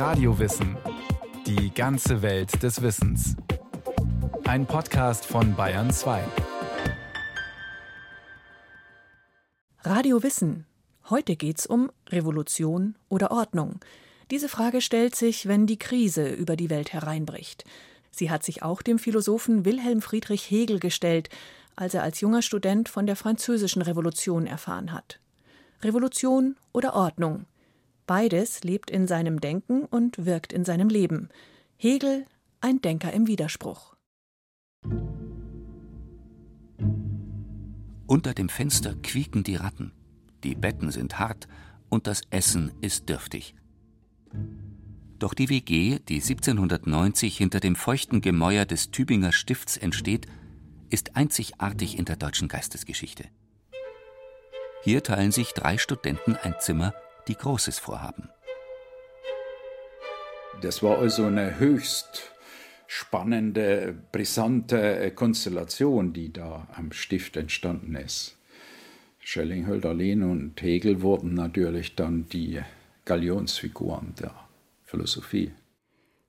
Radiowissen. 0.00 0.78
Die 1.46 1.74
ganze 1.74 2.22
Welt 2.22 2.62
des 2.62 2.80
Wissens. 2.80 3.36
Ein 4.44 4.64
Podcast 4.64 5.26
von 5.26 5.54
Bayern 5.54 5.90
2. 5.90 6.24
Radio 9.82 10.22
Wissen. 10.22 10.64
Heute 11.10 11.36
geht's 11.36 11.66
um 11.66 11.90
Revolution 12.08 12.94
oder 13.10 13.30
Ordnung. 13.30 13.78
Diese 14.30 14.48
Frage 14.48 14.80
stellt 14.80 15.16
sich, 15.16 15.46
wenn 15.46 15.66
die 15.66 15.78
Krise 15.78 16.30
über 16.30 16.56
die 16.56 16.70
Welt 16.70 16.94
hereinbricht. 16.94 17.66
Sie 18.10 18.30
hat 18.30 18.42
sich 18.42 18.62
auch 18.62 18.80
dem 18.80 18.98
Philosophen 18.98 19.66
Wilhelm 19.66 20.00
Friedrich 20.00 20.50
Hegel 20.50 20.80
gestellt, 20.80 21.28
als 21.76 21.92
er 21.92 22.02
als 22.02 22.22
junger 22.22 22.40
Student 22.40 22.88
von 22.88 23.04
der 23.04 23.16
Französischen 23.16 23.82
Revolution 23.82 24.46
erfahren 24.46 24.94
hat. 24.94 25.20
Revolution 25.82 26.56
oder 26.72 26.94
Ordnung. 26.94 27.44
Beides 28.10 28.64
lebt 28.64 28.90
in 28.90 29.06
seinem 29.06 29.40
Denken 29.40 29.84
und 29.84 30.26
wirkt 30.26 30.52
in 30.52 30.64
seinem 30.64 30.88
Leben. 30.88 31.28
Hegel, 31.76 32.26
ein 32.60 32.82
Denker 32.82 33.12
im 33.12 33.28
Widerspruch. 33.28 33.94
Unter 38.08 38.34
dem 38.34 38.48
Fenster 38.48 38.96
quieken 38.96 39.44
die 39.44 39.54
Ratten, 39.54 39.92
die 40.42 40.56
Betten 40.56 40.90
sind 40.90 41.20
hart 41.20 41.46
und 41.88 42.08
das 42.08 42.22
Essen 42.30 42.72
ist 42.80 43.08
dürftig. 43.08 43.54
Doch 45.20 45.32
die 45.32 45.48
WG, 45.48 46.00
die 46.00 46.16
1790 46.20 47.36
hinter 47.36 47.60
dem 47.60 47.76
feuchten 47.76 48.20
Gemäuer 48.20 48.64
des 48.64 48.90
Tübinger 48.90 49.30
Stifts 49.30 49.76
entsteht, 49.76 50.26
ist 50.88 51.14
einzigartig 51.14 51.96
in 51.96 52.06
der 52.06 52.16
deutschen 52.16 52.48
Geistesgeschichte. 52.48 53.28
Hier 54.82 55.04
teilen 55.04 55.30
sich 55.30 55.52
drei 55.52 55.78
Studenten 55.78 56.34
ein 56.34 56.56
Zimmer, 56.58 56.92
die 57.30 57.36
Großes 57.36 57.78
vorhaben. 57.78 58.28
Das 60.60 60.82
war 60.82 60.98
also 60.98 61.24
eine 61.24 61.58
höchst 61.58 62.32
spannende, 62.86 63.94
brisante 64.12 65.10
Konstellation, 65.14 66.12
die 66.12 66.32
da 66.32 66.66
am 66.74 66.92
Stift 66.92 67.36
entstanden 67.36 67.94
ist. 67.94 68.36
Schelling, 69.20 69.66
Hölderlin 69.66 70.22
und 70.24 70.60
Hegel 70.60 71.02
wurden 71.02 71.34
natürlich 71.34 71.94
dann 71.94 72.28
die 72.28 72.60
Galionsfiguren 73.04 74.14
der 74.20 74.34
Philosophie. 74.82 75.52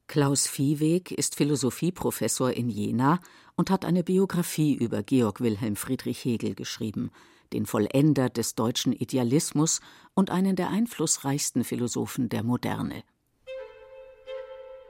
Klaus 0.07 0.47
Viehweg 0.47 1.11
ist 1.11 1.35
Philosophieprofessor 1.35 2.51
in 2.51 2.69
Jena 2.69 3.21
und 3.61 3.69
hat 3.69 3.85
eine 3.85 4.03
Biografie 4.03 4.73
über 4.73 5.03
Georg 5.03 5.39
Wilhelm 5.39 5.75
Friedrich 5.75 6.25
Hegel 6.25 6.55
geschrieben, 6.55 7.11
den 7.53 7.67
Vollender 7.67 8.27
des 8.27 8.55
deutschen 8.55 8.91
Idealismus 8.91 9.81
und 10.15 10.31
einen 10.31 10.55
der 10.55 10.71
einflussreichsten 10.71 11.63
Philosophen 11.63 12.27
der 12.27 12.41
Moderne. 12.41 13.03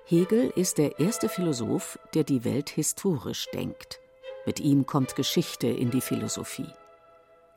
Hegel 0.06 0.54
ist 0.56 0.78
der 0.78 1.02
erste 1.02 1.28
Philosoph, 1.28 2.00
der 2.14 2.24
die 2.24 2.46
Welt 2.46 2.70
historisch 2.70 3.48
denkt. 3.54 4.00
Mit 4.46 4.62
ihm 4.62 4.86
kommt 4.86 5.18
Geschichte 5.18 5.68
in 5.68 5.92
die 5.92 6.00
Philosophie. 6.00 6.72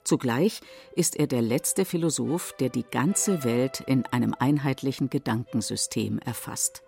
Zugleich 0.03 0.62
ist 0.97 1.15
er 1.15 1.29
der 1.29 1.42
letzte 1.42 1.85
Philosoph, 1.85 2.57
der 2.59 2.70
die 2.70 2.83
ganze 2.91 3.45
Welt 3.45 3.85
in 3.87 4.05
einem 4.07 4.35
einheitlichen 4.37 5.11
Gedankensystem 5.11 6.19
erfasst. 6.19 6.83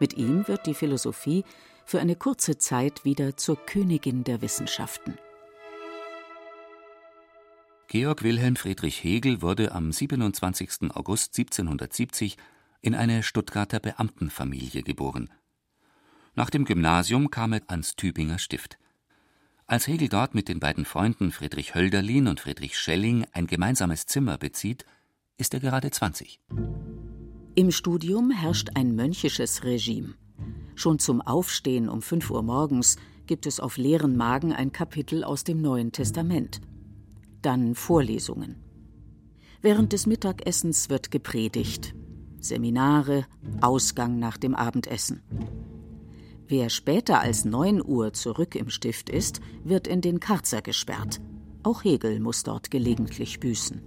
Mit 0.00 0.14
ihm 0.14 0.48
wird 0.48 0.66
die 0.66 0.74
Philosophie 0.74 1.44
für 1.86 2.00
eine 2.00 2.16
kurze 2.16 2.58
Zeit 2.58 3.04
wieder 3.04 3.36
zur 3.36 3.56
Königin 3.64 4.24
der 4.24 4.42
Wissenschaften. 4.42 5.16
Georg 7.88 8.24
Wilhelm 8.24 8.56
Friedrich 8.56 9.02
Hegel 9.04 9.40
wurde 9.40 9.72
am 9.72 9.92
27. 9.92 10.90
August 10.90 11.38
1770 11.38 12.36
in 12.82 12.96
eine 12.96 13.22
Stuttgarter 13.22 13.78
Beamtenfamilie 13.78 14.82
geboren. 14.82 15.30
Nach 16.34 16.50
dem 16.50 16.64
Gymnasium 16.64 17.30
kam 17.30 17.52
er 17.52 17.62
ans 17.68 17.94
Tübinger 17.94 18.40
Stift. 18.40 18.78
Als 19.68 19.86
Hegel 19.86 20.08
dort 20.08 20.34
mit 20.34 20.48
den 20.48 20.60
beiden 20.60 20.84
Freunden 20.84 21.30
Friedrich 21.30 21.74
Hölderlin 21.74 22.26
und 22.26 22.40
Friedrich 22.40 22.76
Schelling 22.76 23.26
ein 23.32 23.46
gemeinsames 23.46 24.06
Zimmer 24.06 24.36
bezieht, 24.36 24.84
ist 25.38 25.54
er 25.54 25.60
gerade 25.60 25.90
20. 25.90 26.40
Im 27.54 27.70
Studium 27.70 28.32
herrscht 28.32 28.70
ein 28.74 28.94
mönchisches 28.96 29.64
Regime. 29.64 30.14
Schon 30.76 30.98
zum 30.98 31.22
Aufstehen 31.22 31.88
um 31.88 32.02
5 32.02 32.30
Uhr 32.30 32.42
morgens 32.42 32.96
gibt 33.26 33.46
es 33.46 33.60
auf 33.60 33.78
leeren 33.78 34.14
Magen 34.14 34.52
ein 34.52 34.72
Kapitel 34.72 35.24
aus 35.24 35.42
dem 35.42 35.62
Neuen 35.62 35.90
Testament. 35.90 36.60
Dann 37.40 37.74
Vorlesungen. 37.74 38.56
Während 39.62 39.94
des 39.94 40.06
Mittagessens 40.06 40.90
wird 40.90 41.10
gepredigt. 41.10 41.94
Seminare, 42.40 43.24
Ausgang 43.62 44.18
nach 44.18 44.36
dem 44.36 44.54
Abendessen. 44.54 45.22
Wer 46.46 46.68
später 46.68 47.20
als 47.20 47.46
9 47.46 47.82
Uhr 47.84 48.12
zurück 48.12 48.54
im 48.54 48.68
Stift 48.68 49.08
ist, 49.08 49.40
wird 49.64 49.88
in 49.88 50.02
den 50.02 50.20
Karzer 50.20 50.60
gesperrt. 50.60 51.20
Auch 51.62 51.84
Hegel 51.84 52.20
muss 52.20 52.42
dort 52.42 52.70
gelegentlich 52.70 53.40
büßen. 53.40 53.80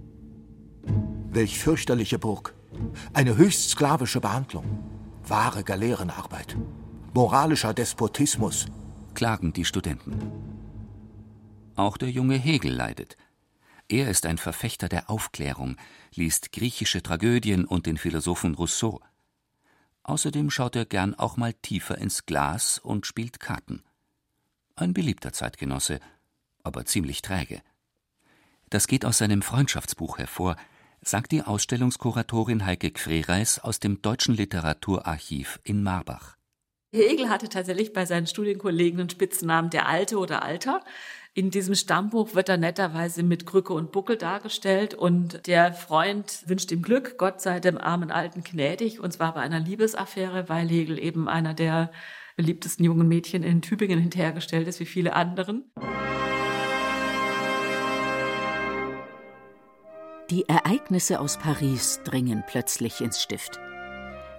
Welch 1.30 1.56
fürchterliche 1.56 2.18
Burg. 2.18 2.52
Eine 3.12 3.36
höchst 3.36 3.70
sklavische 3.70 4.20
Behandlung. 4.20 4.64
Wahre 5.26 5.62
Galeerenarbeit. 5.62 6.56
Moralischer 7.12 7.74
Despotismus. 7.74 8.66
Klagen 9.14 9.52
die 9.52 9.64
Studenten. 9.64 10.30
Auch 11.74 11.96
der 11.96 12.08
junge 12.08 12.36
Hegel 12.36 12.72
leidet. 12.72 13.16
Er 13.88 14.08
ist 14.08 14.26
ein 14.26 14.38
Verfechter 14.38 14.88
der 14.88 15.10
Aufklärung, 15.10 15.76
liest 16.14 16.52
griechische 16.52 17.02
Tragödien 17.02 17.64
und 17.64 17.86
den 17.86 17.96
Philosophen 17.96 18.54
Rousseau. 18.54 19.00
Außerdem 20.04 20.50
schaut 20.50 20.76
er 20.76 20.84
gern 20.84 21.16
auch 21.16 21.36
mal 21.36 21.52
tiefer 21.52 21.98
ins 21.98 22.26
Glas 22.26 22.78
und 22.78 23.06
spielt 23.06 23.40
Karten. 23.40 23.82
Ein 24.76 24.94
beliebter 24.94 25.32
Zeitgenosse, 25.32 25.98
aber 26.62 26.84
ziemlich 26.84 27.22
träge. 27.22 27.60
Das 28.68 28.86
geht 28.86 29.04
aus 29.04 29.18
seinem 29.18 29.42
Freundschaftsbuch 29.42 30.18
hervor, 30.18 30.54
sagt 31.02 31.32
die 31.32 31.42
Ausstellungskuratorin 31.42 32.64
Heike 32.64 32.92
Krereis 32.92 33.58
aus 33.58 33.80
dem 33.80 34.00
Deutschen 34.00 34.36
Literaturarchiv 34.36 35.58
in 35.64 35.82
Marbach. 35.82 36.36
Hegel 36.92 37.28
hatte 37.28 37.48
tatsächlich 37.48 37.92
bei 37.92 38.04
seinen 38.04 38.26
Studienkollegen 38.26 38.98
den 38.98 39.10
Spitznamen 39.10 39.70
der 39.70 39.86
Alte 39.86 40.18
oder 40.18 40.42
Alter. 40.42 40.80
In 41.34 41.50
diesem 41.50 41.76
Stammbuch 41.76 42.34
wird 42.34 42.48
er 42.48 42.56
netterweise 42.56 43.22
mit 43.22 43.46
Krücke 43.46 43.72
und 43.72 43.92
Buckel 43.92 44.16
dargestellt 44.16 44.94
und 44.94 45.46
der 45.46 45.72
Freund 45.72 46.42
wünscht 46.46 46.72
ihm 46.72 46.82
Glück, 46.82 47.16
Gott 47.18 47.40
sei 47.40 47.60
dem 47.60 47.78
armen 47.78 48.10
Alten 48.10 48.42
gnädig, 48.42 48.98
und 48.98 49.12
zwar 49.12 49.34
bei 49.34 49.40
einer 49.40 49.60
Liebesaffäre, 49.60 50.48
weil 50.48 50.68
Hegel 50.68 50.98
eben 50.98 51.28
einer 51.28 51.54
der 51.54 51.92
beliebtesten 52.34 52.84
jungen 52.84 53.06
Mädchen 53.06 53.44
in 53.44 53.62
Tübingen 53.62 54.00
hinterhergestellt 54.00 54.66
ist, 54.66 54.80
wie 54.80 54.86
viele 54.86 55.12
anderen. 55.12 55.70
Die 60.30 60.48
Ereignisse 60.48 61.20
aus 61.20 61.38
Paris 61.38 62.00
dringen 62.04 62.42
plötzlich 62.48 63.00
ins 63.00 63.22
Stift. 63.22 63.60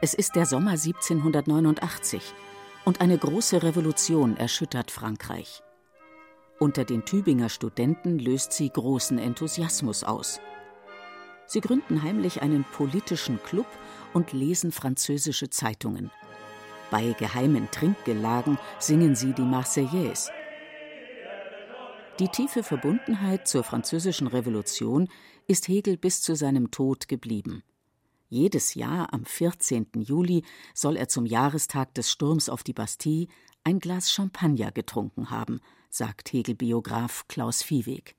Es 0.03 0.15
ist 0.15 0.35
der 0.35 0.47
Sommer 0.47 0.71
1789 0.71 2.33
und 2.85 3.01
eine 3.01 3.19
große 3.19 3.61
Revolution 3.61 4.35
erschüttert 4.35 4.89
Frankreich. 4.89 5.61
Unter 6.57 6.85
den 6.85 7.05
Tübinger 7.05 7.49
Studenten 7.49 8.17
löst 8.17 8.51
sie 8.53 8.71
großen 8.71 9.19
Enthusiasmus 9.19 10.03
aus. 10.03 10.39
Sie 11.45 11.61
gründen 11.61 12.01
heimlich 12.01 12.41
einen 12.41 12.63
politischen 12.63 13.43
Club 13.43 13.67
und 14.11 14.33
lesen 14.33 14.71
französische 14.71 15.51
Zeitungen. 15.51 16.09
Bei 16.89 17.13
geheimen 17.19 17.69
Trinkgelagen 17.69 18.57
singen 18.79 19.13
sie 19.13 19.33
die 19.33 19.43
Marseillaise. 19.43 20.31
Die 22.19 22.29
tiefe 22.29 22.63
Verbundenheit 22.63 23.47
zur 23.47 23.63
französischen 23.63 24.25
Revolution 24.25 25.09
ist 25.45 25.67
Hegel 25.67 25.95
bis 25.95 26.23
zu 26.23 26.35
seinem 26.35 26.71
Tod 26.71 27.07
geblieben. 27.07 27.61
Jedes 28.31 28.73
Jahr 28.73 29.13
am 29.13 29.25
14. 29.25 29.87
Juli 29.97 30.43
soll 30.73 30.97
er 30.97 31.07
zum 31.07 31.27
Jahrestag 31.27 31.93
des 31.93 32.09
Sturms 32.09 32.49
auf 32.49 32.63
die 32.63 32.73
Bastille 32.73 33.27
ein 33.63 33.79
Glas 33.79 34.11
Champagner 34.11 34.71
getrunken 34.71 35.29
haben– 35.29 35.61
sagt 35.91 36.31
Hegel-Biograf 36.33 37.27
Klaus 37.27 37.61
Viehweg. 37.61 38.15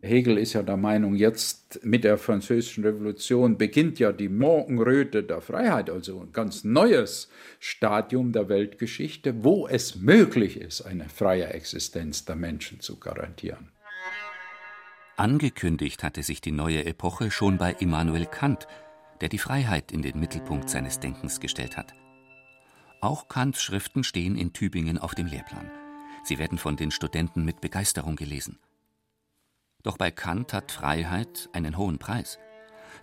Hegel 0.00 0.36
ist 0.36 0.52
ja 0.52 0.62
der 0.62 0.76
Meinung, 0.76 1.14
jetzt 1.14 1.80
mit 1.82 2.04
der 2.04 2.18
Französischen 2.18 2.84
Revolution 2.84 3.56
beginnt 3.56 3.98
ja 3.98 4.12
die 4.12 4.28
Morgenröte 4.28 5.22
der 5.22 5.40
Freiheit, 5.40 5.88
also 5.88 6.20
ein 6.20 6.32
ganz 6.32 6.62
neues 6.62 7.30
Stadium 7.58 8.32
der 8.32 8.50
Weltgeschichte, 8.50 9.44
wo 9.44 9.66
es 9.66 9.96
möglich 9.96 10.60
ist, 10.60 10.82
eine 10.82 11.08
freie 11.08 11.46
Existenz 11.46 12.26
der 12.26 12.36
Menschen 12.36 12.80
zu 12.80 12.98
garantieren. 12.98 13.70
Angekündigt 15.16 16.02
hatte 16.02 16.22
sich 16.22 16.40
die 16.40 16.52
neue 16.52 16.84
Epoche 16.84 17.30
schon 17.30 17.56
bei 17.56 17.72
Immanuel 17.72 18.26
Kant, 18.26 18.66
der 19.20 19.28
die 19.28 19.38
Freiheit 19.38 19.92
in 19.92 20.02
den 20.02 20.18
Mittelpunkt 20.18 20.68
seines 20.68 21.00
Denkens 21.00 21.40
gestellt 21.40 21.76
hat. 21.76 21.94
Auch 23.00 23.28
Kants 23.28 23.62
Schriften 23.62 24.04
stehen 24.04 24.36
in 24.36 24.52
Tübingen 24.52 24.98
auf 24.98 25.14
dem 25.14 25.26
Lehrplan. 25.26 25.70
Sie 26.22 26.38
werden 26.38 26.58
von 26.58 26.76
den 26.76 26.90
Studenten 26.90 27.44
mit 27.44 27.60
Begeisterung 27.60 28.16
gelesen. 28.16 28.58
Doch 29.82 29.98
bei 29.98 30.10
Kant 30.10 30.54
hat 30.54 30.72
Freiheit 30.72 31.50
einen 31.52 31.76
hohen 31.76 31.98
Preis. 31.98 32.38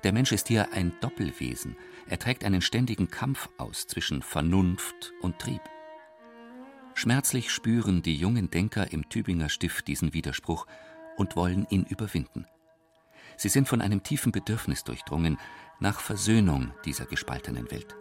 Der 0.03 0.11
Mensch 0.11 0.31
ist 0.31 0.47
hier 0.47 0.73
ein 0.73 0.93
Doppelwesen. 1.01 1.75
Er 2.07 2.17
trägt 2.17 2.43
einen 2.43 2.61
ständigen 2.61 3.09
Kampf 3.09 3.49
aus 3.57 3.85
zwischen 3.85 4.23
Vernunft 4.23 5.13
und 5.21 5.37
Trieb. 5.37 5.61
Schmerzlich 6.95 7.51
spüren 7.51 8.01
die 8.01 8.15
jungen 8.15 8.49
Denker 8.49 8.91
im 8.91 9.07
Tübinger 9.07 9.49
Stift 9.49 9.87
diesen 9.87 10.13
Widerspruch 10.13 10.65
und 11.15 11.35
wollen 11.35 11.67
ihn 11.69 11.85
überwinden. 11.85 12.47
Sie 13.37 13.49
sind 13.49 13.67
von 13.67 13.81
einem 13.81 14.03
tiefen 14.03 14.31
Bedürfnis 14.31 14.83
durchdrungen 14.83 15.37
nach 15.81 15.99
Versöhnung 15.99 16.71
dieser 16.85 17.05
gespaltenen 17.05 17.69
Welt. 17.71 17.97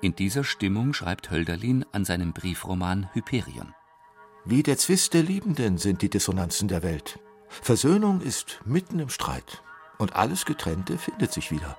In 0.00 0.14
dieser 0.14 0.44
Stimmung 0.44 0.94
schreibt 0.94 1.30
Hölderlin 1.30 1.84
an 1.92 2.04
seinem 2.04 2.32
Briefroman 2.32 3.10
Hyperion. 3.12 3.74
Wie 4.44 4.62
der 4.62 4.78
Zwist 4.78 5.12
der 5.14 5.22
Liebenden 5.22 5.76
sind 5.76 6.02
die 6.02 6.08
Dissonanzen 6.08 6.68
der 6.68 6.82
Welt. 6.82 7.18
Versöhnung 7.48 8.20
ist 8.20 8.60
mitten 8.64 9.00
im 9.00 9.08
Streit 9.08 9.62
und 9.98 10.14
alles 10.14 10.46
Getrennte 10.46 10.96
findet 10.96 11.32
sich 11.32 11.50
wieder. 11.50 11.76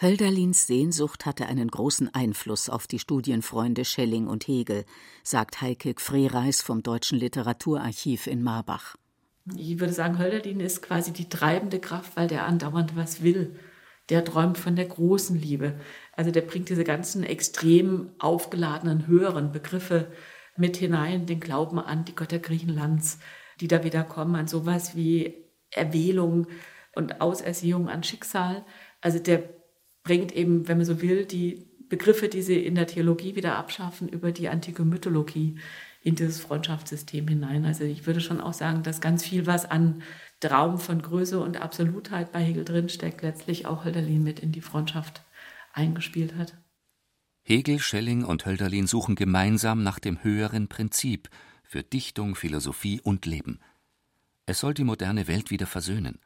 Hölderlins 0.00 0.66
Sehnsucht 0.66 1.26
hatte 1.26 1.46
einen 1.46 1.68
großen 1.68 2.12
Einfluss 2.12 2.68
auf 2.68 2.86
die 2.86 2.98
Studienfreunde 2.98 3.84
Schelling 3.84 4.26
und 4.26 4.48
Hegel, 4.48 4.84
sagt 5.22 5.60
Heike 5.60 5.94
Gfrereis 5.94 6.60
vom 6.60 6.82
Deutschen 6.82 7.18
Literaturarchiv 7.18 8.26
in 8.26 8.42
Marbach. 8.42 8.96
Ich 9.56 9.80
würde 9.80 9.92
sagen, 9.92 10.18
Hölderlin 10.18 10.60
ist 10.60 10.82
quasi 10.82 11.12
die 11.12 11.28
treibende 11.28 11.80
Kraft, 11.80 12.16
weil 12.16 12.28
der 12.28 12.46
andauernd 12.46 12.96
was 12.96 13.22
will. 13.22 13.56
Der 14.08 14.24
träumt 14.24 14.58
von 14.58 14.76
der 14.76 14.86
großen 14.86 15.36
Liebe. 15.36 15.74
Also 16.12 16.30
der 16.30 16.42
bringt 16.42 16.68
diese 16.68 16.84
ganzen 16.84 17.24
extrem 17.24 18.10
aufgeladenen 18.18 19.06
höheren 19.06 19.52
Begriffe 19.52 20.12
mit 20.56 20.76
hinein, 20.76 21.26
den 21.26 21.40
Glauben 21.40 21.78
an 21.78 22.04
die 22.04 22.14
Götter 22.14 22.38
Griechenlands, 22.38 23.18
die 23.60 23.68
da 23.68 23.84
wieder 23.84 24.04
kommen, 24.04 24.34
an 24.36 24.48
sowas 24.48 24.94
wie 24.96 25.34
Erwählung 25.70 26.46
und 26.94 27.20
Ausersehung 27.20 27.88
an 27.88 28.02
Schicksal. 28.02 28.64
Also 29.00 29.18
der 29.18 29.42
bringt 30.04 30.32
eben, 30.32 30.68
wenn 30.68 30.76
man 30.76 30.86
so 30.86 31.00
will, 31.00 31.24
die 31.24 31.68
Begriffe, 31.88 32.28
die 32.28 32.42
sie 32.42 32.64
in 32.64 32.74
der 32.74 32.86
Theologie 32.86 33.36
wieder 33.36 33.56
abschaffen, 33.56 34.08
über 34.08 34.32
die 34.32 34.48
antike 34.48 34.84
Mythologie 34.84 35.58
in 36.02 36.16
dieses 36.16 36.40
Freundschaftssystem 36.40 37.28
hinein. 37.28 37.64
Also 37.64 37.84
ich 37.84 38.06
würde 38.06 38.20
schon 38.20 38.40
auch 38.40 38.52
sagen, 38.52 38.82
dass 38.82 39.00
ganz 39.00 39.24
viel, 39.24 39.46
was 39.46 39.70
an 39.70 40.02
Traum 40.40 40.78
von 40.78 41.00
Größe 41.00 41.38
und 41.38 41.60
Absolutheit 41.60 42.32
bei 42.32 42.42
Hegel 42.42 42.64
drinsteckt, 42.64 43.22
letztlich 43.22 43.66
auch 43.66 43.84
Hölderlin 43.84 44.22
mit 44.22 44.40
in 44.40 44.52
die 44.52 44.60
Freundschaft 44.60 45.22
eingespielt 45.72 46.34
hat. 46.34 46.54
Hegel, 47.44 47.78
Schelling 47.78 48.24
und 48.24 48.46
Hölderlin 48.46 48.86
suchen 48.86 49.14
gemeinsam 49.14 49.82
nach 49.82 49.98
dem 49.98 50.22
höheren 50.22 50.68
Prinzip 50.68 51.28
für 51.62 51.82
Dichtung, 51.82 52.34
Philosophie 52.34 53.00
und 53.00 53.26
Leben. 53.26 53.60
Es 54.46 54.60
soll 54.60 54.74
die 54.74 54.84
moderne 54.84 55.28
Welt 55.28 55.50
wieder 55.50 55.66
versöhnen. 55.66 56.18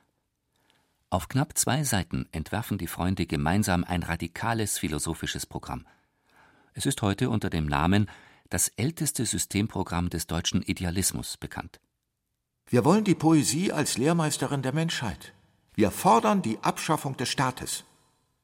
Auf 1.10 1.28
knapp 1.28 1.56
zwei 1.56 1.84
Seiten 1.84 2.26
entwerfen 2.32 2.78
die 2.78 2.88
Freunde 2.88 3.26
gemeinsam 3.26 3.84
ein 3.84 4.02
radikales 4.02 4.78
philosophisches 4.78 5.46
Programm. 5.46 5.86
Es 6.74 6.84
ist 6.84 7.00
heute 7.00 7.30
unter 7.30 7.48
dem 7.48 7.66
Namen 7.66 8.08
das 8.50 8.68
älteste 8.76 9.26
Systemprogramm 9.26 10.10
des 10.10 10.26
deutschen 10.26 10.62
Idealismus 10.62 11.36
bekannt. 11.36 11.80
Wir 12.68 12.84
wollen 12.84 13.04
die 13.04 13.14
Poesie 13.14 13.72
als 13.72 13.96
Lehrmeisterin 13.96 14.62
der 14.62 14.72
Menschheit. 14.72 15.32
Wir 15.74 15.90
fordern 15.90 16.42
die 16.42 16.58
Abschaffung 16.62 17.16
des 17.16 17.28
Staates. 17.28 17.84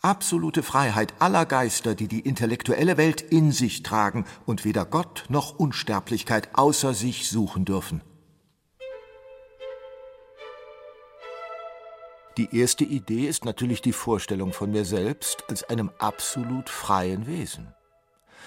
Absolute 0.01 0.63
Freiheit 0.63 1.15
aller 1.19 1.47
Geister, 1.47 1.95
die 1.95 2.09
die 2.09 2.21
intellektuelle 2.21 2.97
Welt 2.97 3.21
in 3.21 3.53
sich 3.53 3.83
tragen 3.83 4.25
und 4.47 4.65
weder 4.65 4.85
Gott 4.85 5.25
noch 5.29 5.59
Unsterblichkeit 5.59 6.51
außer 6.55 6.95
sich 6.95 7.29
suchen 7.29 7.65
dürfen. 7.65 8.03
Die 12.39 12.57
erste 12.57 12.85
Idee 12.85 13.29
ist 13.29 13.45
natürlich 13.45 13.83
die 13.83 13.93
Vorstellung 13.93 14.53
von 14.53 14.71
mir 14.71 14.85
selbst 14.85 15.45
als 15.49 15.65
einem 15.65 15.91
absolut 15.99 16.71
freien 16.71 17.27
Wesen. 17.27 17.75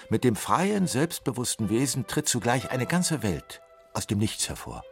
Mit 0.08 0.24
dem 0.24 0.36
freien, 0.36 0.86
selbstbewussten 0.86 1.68
Wesen 1.70 2.06
tritt 2.06 2.28
zugleich 2.28 2.70
eine 2.70 2.86
ganze 2.86 3.22
Welt 3.22 3.60
aus 3.92 4.06
dem 4.06 4.18
Nichts 4.18 4.48
hervor. 4.48 4.84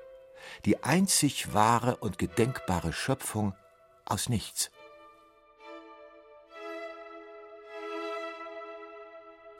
Die 0.65 0.83
einzig 0.83 1.53
wahre 1.53 1.97
und 1.97 2.19
gedenkbare 2.19 2.93
Schöpfung 2.93 3.55
aus 4.05 4.29
nichts. 4.29 4.71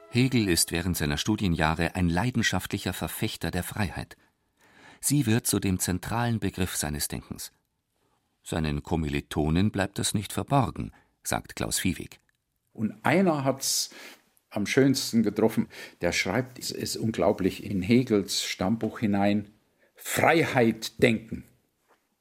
Hegel 0.09 0.47
ist 0.47 0.71
während 0.71 0.95
seiner 0.95 1.17
Studienjahre 1.17 1.95
ein 1.95 2.07
leidenschaftlicher 2.07 2.93
Verfechter 2.93 3.51
der 3.51 3.63
Freiheit. 3.63 4.15
Sie 5.01 5.25
wird 5.25 5.45
zu 5.45 5.59
dem 5.59 5.77
zentralen 5.77 6.39
Begriff 6.39 6.75
seines 6.75 7.07
Denkens. 7.09 7.51
Seinen 8.41 8.81
Kommilitonen 8.81 9.71
bleibt 9.71 9.99
das 9.99 10.13
nicht 10.13 10.31
verborgen, 10.31 10.91
sagt 11.23 11.55
Klaus 11.55 11.79
Viehweg. 11.79 12.21
Und 12.71 12.93
einer 13.03 13.43
hat's 13.43 13.89
am 14.55 14.65
schönsten 14.65 15.23
getroffen. 15.23 15.67
Der 16.01 16.11
schreibt, 16.11 16.59
es 16.59 16.71
ist 16.71 16.97
unglaublich 16.97 17.63
in 17.63 17.81
Hegels 17.81 18.43
Stammbuch 18.43 18.99
hinein, 18.99 19.49
Freiheit 19.95 21.01
denken. 21.01 21.43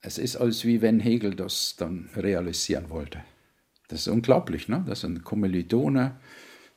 Es 0.00 0.18
ist, 0.18 0.36
als 0.36 0.64
wie 0.64 0.82
wenn 0.82 1.00
Hegel 1.00 1.34
das 1.34 1.76
dann 1.76 2.10
realisieren 2.16 2.90
wollte. 2.90 3.22
Das 3.88 4.00
ist 4.00 4.08
unglaublich, 4.08 4.68
ne? 4.68 4.84
dass 4.86 5.04
ein 5.04 5.24
Kommilitone 5.24 6.16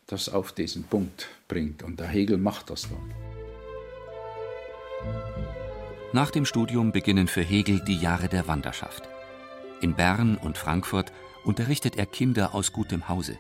das 0.05 0.29
auf 0.29 0.53
diesen 0.53 0.83
Punkt 0.83 1.27
bringt. 1.47 1.83
Und 1.83 1.99
der 1.99 2.07
Hegel 2.07 2.37
macht 2.37 2.69
das 2.69 2.87
dann. 2.89 3.13
Nach 6.13 6.31
dem 6.31 6.45
Studium 6.45 6.91
beginnen 6.91 7.27
für 7.27 7.41
Hegel 7.41 7.81
die 7.85 7.97
Jahre 7.97 8.29
der 8.29 8.47
Wanderschaft. 8.47 9.09
In 9.81 9.93
Bern 9.93 10.37
und 10.37 10.57
Frankfurt 10.57 11.11
unterrichtet 11.43 11.97
er 11.97 12.05
Kinder 12.05 12.55
aus 12.55 12.71
gutem 12.73 13.09
Hause. 13.09 13.37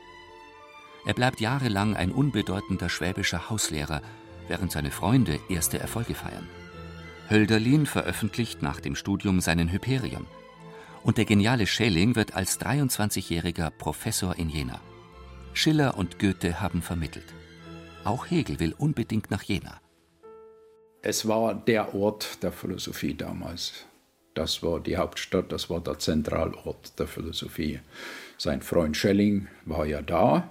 Er 1.07 1.13
bleibt 1.13 1.39
jahrelang 1.39 1.95
ein 1.95 2.11
unbedeutender 2.11 2.89
schwäbischer 2.89 3.49
Hauslehrer, 3.49 4.01
während 4.49 4.73
seine 4.73 4.91
Freunde 4.91 5.39
erste 5.47 5.79
Erfolge 5.79 6.13
feiern. 6.13 6.49
Hölderlin 7.29 7.85
veröffentlicht 7.85 8.61
nach 8.61 8.81
dem 8.81 8.93
Studium 8.93 9.39
seinen 9.39 9.71
Hyperion. 9.71 10.27
Und 11.03 11.17
der 11.17 11.23
geniale 11.23 11.65
Schelling 11.65 12.17
wird 12.17 12.35
als 12.35 12.59
23-jähriger 12.59 13.69
Professor 13.69 14.37
in 14.37 14.49
Jena. 14.49 14.81
Schiller 15.53 15.97
und 15.97 16.19
Goethe 16.19 16.59
haben 16.59 16.81
vermittelt. 16.81 17.33
Auch 18.03 18.29
Hegel 18.29 18.59
will 18.59 18.75
unbedingt 18.77 19.31
nach 19.31 19.43
Jena. 19.43 19.79
Es 21.01 21.25
war 21.25 21.55
der 21.55 21.95
Ort 21.95 22.43
der 22.43 22.51
Philosophie 22.51 23.13
damals. 23.13 23.85
Das 24.33 24.61
war 24.61 24.81
die 24.81 24.97
Hauptstadt, 24.97 25.53
das 25.53 25.69
war 25.69 25.79
der 25.79 25.99
Zentralort 25.99 26.99
der 26.99 27.07
Philosophie. 27.07 27.79
Sein 28.37 28.61
Freund 28.61 28.97
Schelling 28.97 29.47
war 29.63 29.85
ja 29.85 30.01
da. 30.01 30.49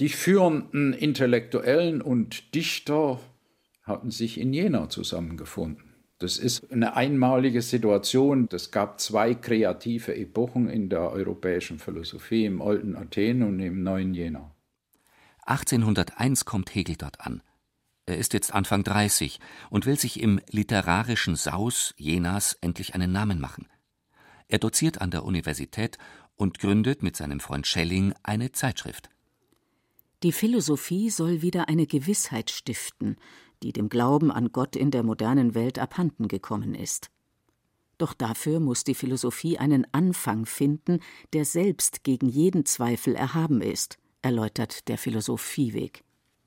Die 0.00 0.08
führenden 0.08 0.92
Intellektuellen 0.92 2.02
und 2.02 2.54
Dichter 2.54 3.20
hatten 3.82 4.10
sich 4.10 4.40
in 4.40 4.52
Jena 4.52 4.88
zusammengefunden. 4.88 5.94
Das 6.18 6.38
ist 6.38 6.72
eine 6.72 6.96
einmalige 6.96 7.60
Situation. 7.60 8.48
Es 8.50 8.70
gab 8.70 9.00
zwei 9.00 9.34
kreative 9.34 10.16
Epochen 10.16 10.68
in 10.68 10.88
der 10.88 11.10
europäischen 11.10 11.78
Philosophie, 11.78 12.46
im 12.46 12.62
alten 12.62 12.96
Athen 12.96 13.42
und 13.42 13.60
im 13.60 13.82
neuen 13.82 14.14
Jena. 14.14 14.54
1801 15.46 16.44
kommt 16.44 16.74
Hegel 16.74 16.96
dort 16.96 17.20
an. 17.20 17.42
Er 18.06 18.18
ist 18.18 18.32
jetzt 18.32 18.54
Anfang 18.54 18.84
30 18.84 19.40
und 19.70 19.86
will 19.86 19.98
sich 19.98 20.20
im 20.20 20.40
literarischen 20.50 21.36
Saus 21.36 21.94
Jenas 21.96 22.56
endlich 22.60 22.94
einen 22.94 23.12
Namen 23.12 23.40
machen. 23.40 23.68
Er 24.48 24.58
doziert 24.58 25.00
an 25.00 25.10
der 25.10 25.24
Universität 25.24 25.98
und 26.36 26.58
gründet 26.58 27.02
mit 27.02 27.16
seinem 27.16 27.40
Freund 27.40 27.66
Schelling 27.66 28.14
eine 28.22 28.52
Zeitschrift. 28.52 29.08
Die 30.24 30.32
Philosophie 30.32 31.10
soll 31.10 31.42
wieder 31.42 31.68
eine 31.68 31.86
Gewissheit 31.86 32.50
stiften, 32.50 33.16
die 33.62 33.74
dem 33.74 33.90
Glauben 33.90 34.32
an 34.32 34.52
Gott 34.52 34.74
in 34.74 34.90
der 34.90 35.02
modernen 35.02 35.54
Welt 35.54 35.78
abhanden 35.78 36.28
gekommen 36.28 36.74
ist. 36.74 37.10
Doch 37.98 38.14
dafür 38.14 38.58
muss 38.58 38.84
die 38.84 38.94
Philosophie 38.94 39.58
einen 39.58 39.86
Anfang 39.92 40.46
finden, 40.46 41.00
der 41.34 41.44
selbst 41.44 42.04
gegen 42.04 42.26
jeden 42.26 42.64
Zweifel 42.64 43.14
erhaben 43.14 43.60
ist, 43.60 43.98
erläutert 44.22 44.88
der 44.88 44.96
Philosophieweg. 44.96 46.02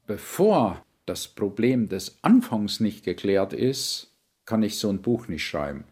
Bevor 0.08 0.84
das 1.06 1.28
Problem 1.28 1.88
des 1.88 2.18
Anfangs 2.24 2.80
nicht 2.80 3.06
geklärt 3.06 3.54
ist, 3.54 4.12
kann 4.46 4.64
ich 4.64 4.80
so 4.80 4.90
ein 4.90 5.04
Buch 5.04 5.28
nicht 5.28 5.46
schreiben. 5.46 5.84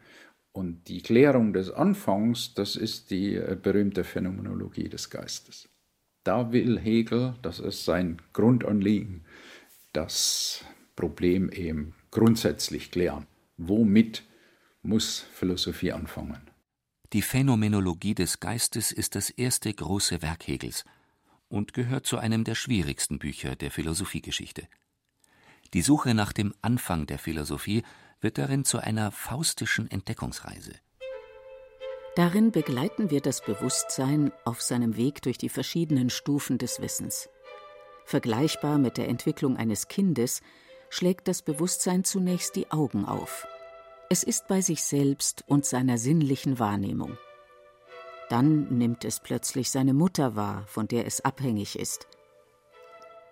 Und 0.53 0.87
die 0.87 1.03
Klärung 1.03 1.53
des 1.53 1.69
Anfangs, 1.69 2.55
das 2.55 2.77
ist 2.77 3.11
die 3.11 3.35
äh, 3.35 3.55
berühmte 3.61 4.03
Phänomenologie 4.03 4.89
des 4.89 5.11
Geistes. 5.11 5.69
Da 6.25 6.51
will 6.51 6.79
Hegel, 6.79 7.35
das 7.43 7.59
ist 7.59 7.85
sein 7.85 8.19
Grundanliegen, 8.33 9.23
das 9.93 10.65
Problem 10.95 11.51
eben 11.51 11.93
grundsätzlich 12.09 12.89
klären. 12.89 13.27
Womit 13.57 14.23
muss 14.81 15.19
Philosophie 15.33 15.91
anfangen? 15.91 16.41
Die 17.13 17.21
Phänomenologie 17.21 18.15
des 18.15 18.39
Geistes 18.39 18.91
ist 18.91 19.13
das 19.13 19.29
erste 19.29 19.71
große 19.71 20.23
Werk 20.23 20.47
Hegels 20.47 20.83
und 21.47 21.73
gehört 21.73 22.07
zu 22.07 22.17
einem 22.17 22.43
der 22.43 22.55
schwierigsten 22.55 23.19
Bücher 23.19 23.55
der 23.55 23.69
Philosophiegeschichte. 23.69 24.67
Die 25.75 25.83
Suche 25.83 26.15
nach 26.15 26.33
dem 26.33 26.55
Anfang 26.63 27.05
der 27.05 27.19
Philosophie 27.19 27.83
wird 28.19 28.39
darin 28.39 28.65
zu 28.65 28.79
einer 28.79 29.11
faustischen 29.11 29.91
Entdeckungsreise. 29.91 30.73
Darin 32.15 32.51
begleiten 32.51 33.11
wir 33.11 33.19
das 33.19 33.41
Bewusstsein 33.41 34.31
auf 34.45 34.61
seinem 34.61 34.95
Weg 34.95 35.21
durch 35.21 35.37
die 35.37 35.49
verschiedenen 35.49 36.09
Stufen 36.09 36.57
des 36.57 36.79
Wissens. 36.79 37.29
Vergleichbar 38.05 38.77
mit 38.77 38.97
der 38.97 39.09
Entwicklung 39.09 39.57
eines 39.57 39.89
Kindes 39.89 40.41
schlägt 40.89 41.27
das 41.27 41.41
Bewusstsein 41.41 42.05
zunächst 42.05 42.55
die 42.55 42.71
Augen 42.71 43.03
auf. 43.03 43.45
Es 44.09 44.23
ist 44.23 44.47
bei 44.47 44.61
sich 44.61 44.83
selbst 44.83 45.43
und 45.47 45.65
seiner 45.65 45.97
sinnlichen 45.97 46.57
Wahrnehmung. 46.57 47.17
Dann 48.29 48.77
nimmt 48.77 49.03
es 49.03 49.19
plötzlich 49.19 49.69
seine 49.69 49.93
Mutter 49.93 50.37
wahr, 50.37 50.63
von 50.67 50.87
der 50.87 51.05
es 51.05 51.19
abhängig 51.19 51.77
ist. 51.77 52.07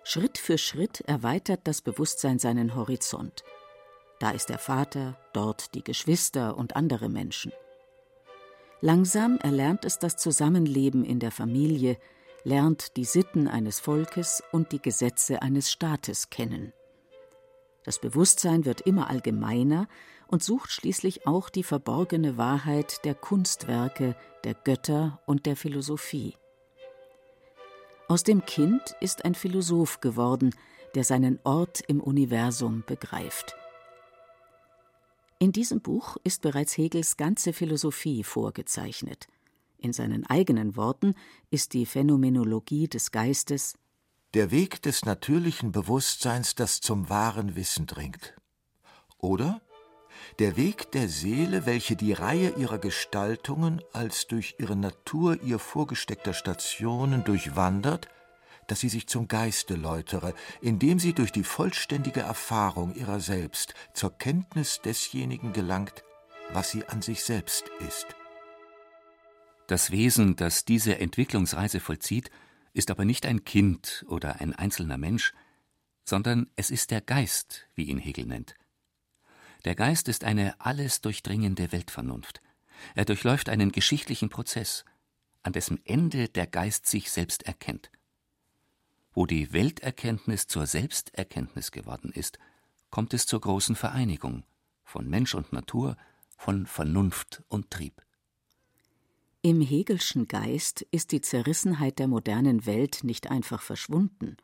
Schritt 0.02 0.36
für 0.36 0.58
Schritt 0.58 1.00
erweitert 1.02 1.60
das 1.64 1.80
Bewusstsein 1.80 2.38
seinen 2.38 2.74
Horizont. 2.74 3.44
Da 4.18 4.30
ist 4.30 4.50
der 4.50 4.58
Vater, 4.58 5.16
dort 5.32 5.74
die 5.74 5.82
Geschwister 5.82 6.58
und 6.58 6.76
andere 6.76 7.08
Menschen. 7.08 7.52
Langsam 8.84 9.38
erlernt 9.38 9.86
es 9.86 9.98
das 9.98 10.18
Zusammenleben 10.18 11.06
in 11.06 11.18
der 11.18 11.30
Familie, 11.30 11.96
lernt 12.42 12.98
die 12.98 13.06
Sitten 13.06 13.48
eines 13.48 13.80
Volkes 13.80 14.42
und 14.52 14.72
die 14.72 14.82
Gesetze 14.82 15.40
eines 15.40 15.72
Staates 15.72 16.28
kennen. 16.28 16.74
Das 17.84 17.98
Bewusstsein 17.98 18.66
wird 18.66 18.82
immer 18.82 19.08
allgemeiner 19.08 19.88
und 20.26 20.42
sucht 20.42 20.70
schließlich 20.70 21.26
auch 21.26 21.48
die 21.48 21.62
verborgene 21.62 22.36
Wahrheit 22.36 23.06
der 23.06 23.14
Kunstwerke, 23.14 24.16
der 24.44 24.52
Götter 24.52 25.18
und 25.24 25.46
der 25.46 25.56
Philosophie. 25.56 26.36
Aus 28.08 28.22
dem 28.22 28.44
Kind 28.44 28.82
ist 29.00 29.24
ein 29.24 29.34
Philosoph 29.34 30.02
geworden, 30.02 30.54
der 30.94 31.04
seinen 31.04 31.40
Ort 31.44 31.80
im 31.88 32.02
Universum 32.02 32.84
begreift. 32.86 33.56
In 35.38 35.52
diesem 35.52 35.80
Buch 35.80 36.16
ist 36.24 36.42
bereits 36.42 36.76
Hegels 36.76 37.16
ganze 37.16 37.52
Philosophie 37.52 38.24
vorgezeichnet. 38.24 39.26
In 39.76 39.92
seinen 39.92 40.24
eigenen 40.26 40.76
Worten 40.76 41.14
ist 41.50 41.74
die 41.74 41.86
Phänomenologie 41.86 42.88
des 42.88 43.10
Geistes 43.10 43.74
der 44.34 44.50
Weg 44.50 44.82
des 44.82 45.04
natürlichen 45.04 45.70
Bewusstseins, 45.70 46.56
das 46.56 46.80
zum 46.80 47.08
wahren 47.08 47.54
Wissen 47.54 47.86
dringt. 47.86 48.34
Oder 49.18 49.60
der 50.40 50.56
Weg 50.56 50.90
der 50.90 51.08
Seele, 51.08 51.66
welche 51.66 51.94
die 51.94 52.12
Reihe 52.12 52.50
ihrer 52.56 52.78
Gestaltungen 52.78 53.80
als 53.92 54.26
durch 54.26 54.56
ihre 54.58 54.74
Natur 54.74 55.40
ihr 55.42 55.60
vorgesteckter 55.60 56.34
Stationen 56.34 57.22
durchwandert, 57.22 58.08
dass 58.66 58.80
sie 58.80 58.88
sich 58.88 59.06
zum 59.06 59.28
Geiste 59.28 59.74
läutere, 59.74 60.34
indem 60.60 60.98
sie 60.98 61.12
durch 61.12 61.32
die 61.32 61.44
vollständige 61.44 62.20
Erfahrung 62.20 62.94
ihrer 62.94 63.20
selbst 63.20 63.74
zur 63.92 64.16
Kenntnis 64.16 64.80
desjenigen 64.82 65.52
gelangt, 65.52 66.04
was 66.52 66.70
sie 66.70 66.84
an 66.86 67.02
sich 67.02 67.22
selbst 67.24 67.64
ist. 67.86 68.06
Das 69.66 69.90
Wesen, 69.90 70.36
das 70.36 70.64
diese 70.64 70.98
Entwicklungsreise 70.98 71.80
vollzieht, 71.80 72.30
ist 72.74 72.90
aber 72.90 73.04
nicht 73.04 73.24
ein 73.24 73.44
Kind 73.44 74.04
oder 74.08 74.40
ein 74.40 74.54
einzelner 74.54 74.98
Mensch, 74.98 75.32
sondern 76.04 76.50
es 76.56 76.70
ist 76.70 76.90
der 76.90 77.00
Geist, 77.00 77.66
wie 77.74 77.84
ihn 77.84 77.98
Hegel 77.98 78.26
nennt. 78.26 78.56
Der 79.64 79.74
Geist 79.74 80.08
ist 80.08 80.24
eine 80.24 80.60
alles 80.60 81.00
durchdringende 81.00 81.72
Weltvernunft. 81.72 82.42
Er 82.94 83.06
durchläuft 83.06 83.48
einen 83.48 83.72
geschichtlichen 83.72 84.28
Prozess, 84.28 84.84
an 85.42 85.52
dessen 85.52 85.84
Ende 85.86 86.28
der 86.28 86.46
Geist 86.46 86.86
sich 86.86 87.10
selbst 87.10 87.44
erkennt. 87.44 87.90
Wo 89.14 89.26
die 89.26 89.52
Welterkenntnis 89.52 90.48
zur 90.48 90.66
Selbsterkenntnis 90.66 91.70
geworden 91.70 92.10
ist, 92.12 92.38
kommt 92.90 93.14
es 93.14 93.26
zur 93.26 93.40
großen 93.40 93.76
Vereinigung 93.76 94.42
von 94.82 95.08
Mensch 95.08 95.34
und 95.34 95.52
Natur, 95.52 95.96
von 96.36 96.66
Vernunft 96.66 97.42
und 97.48 97.70
Trieb. 97.70 98.02
Im 99.40 99.60
Hegelschen 99.60 100.26
Geist 100.26 100.82
ist 100.90 101.12
die 101.12 101.20
Zerrissenheit 101.20 101.98
der 101.98 102.08
modernen 102.08 102.66
Welt 102.66 103.04
nicht 103.04 103.30
einfach 103.30 103.62
verschwunden. 103.62 104.36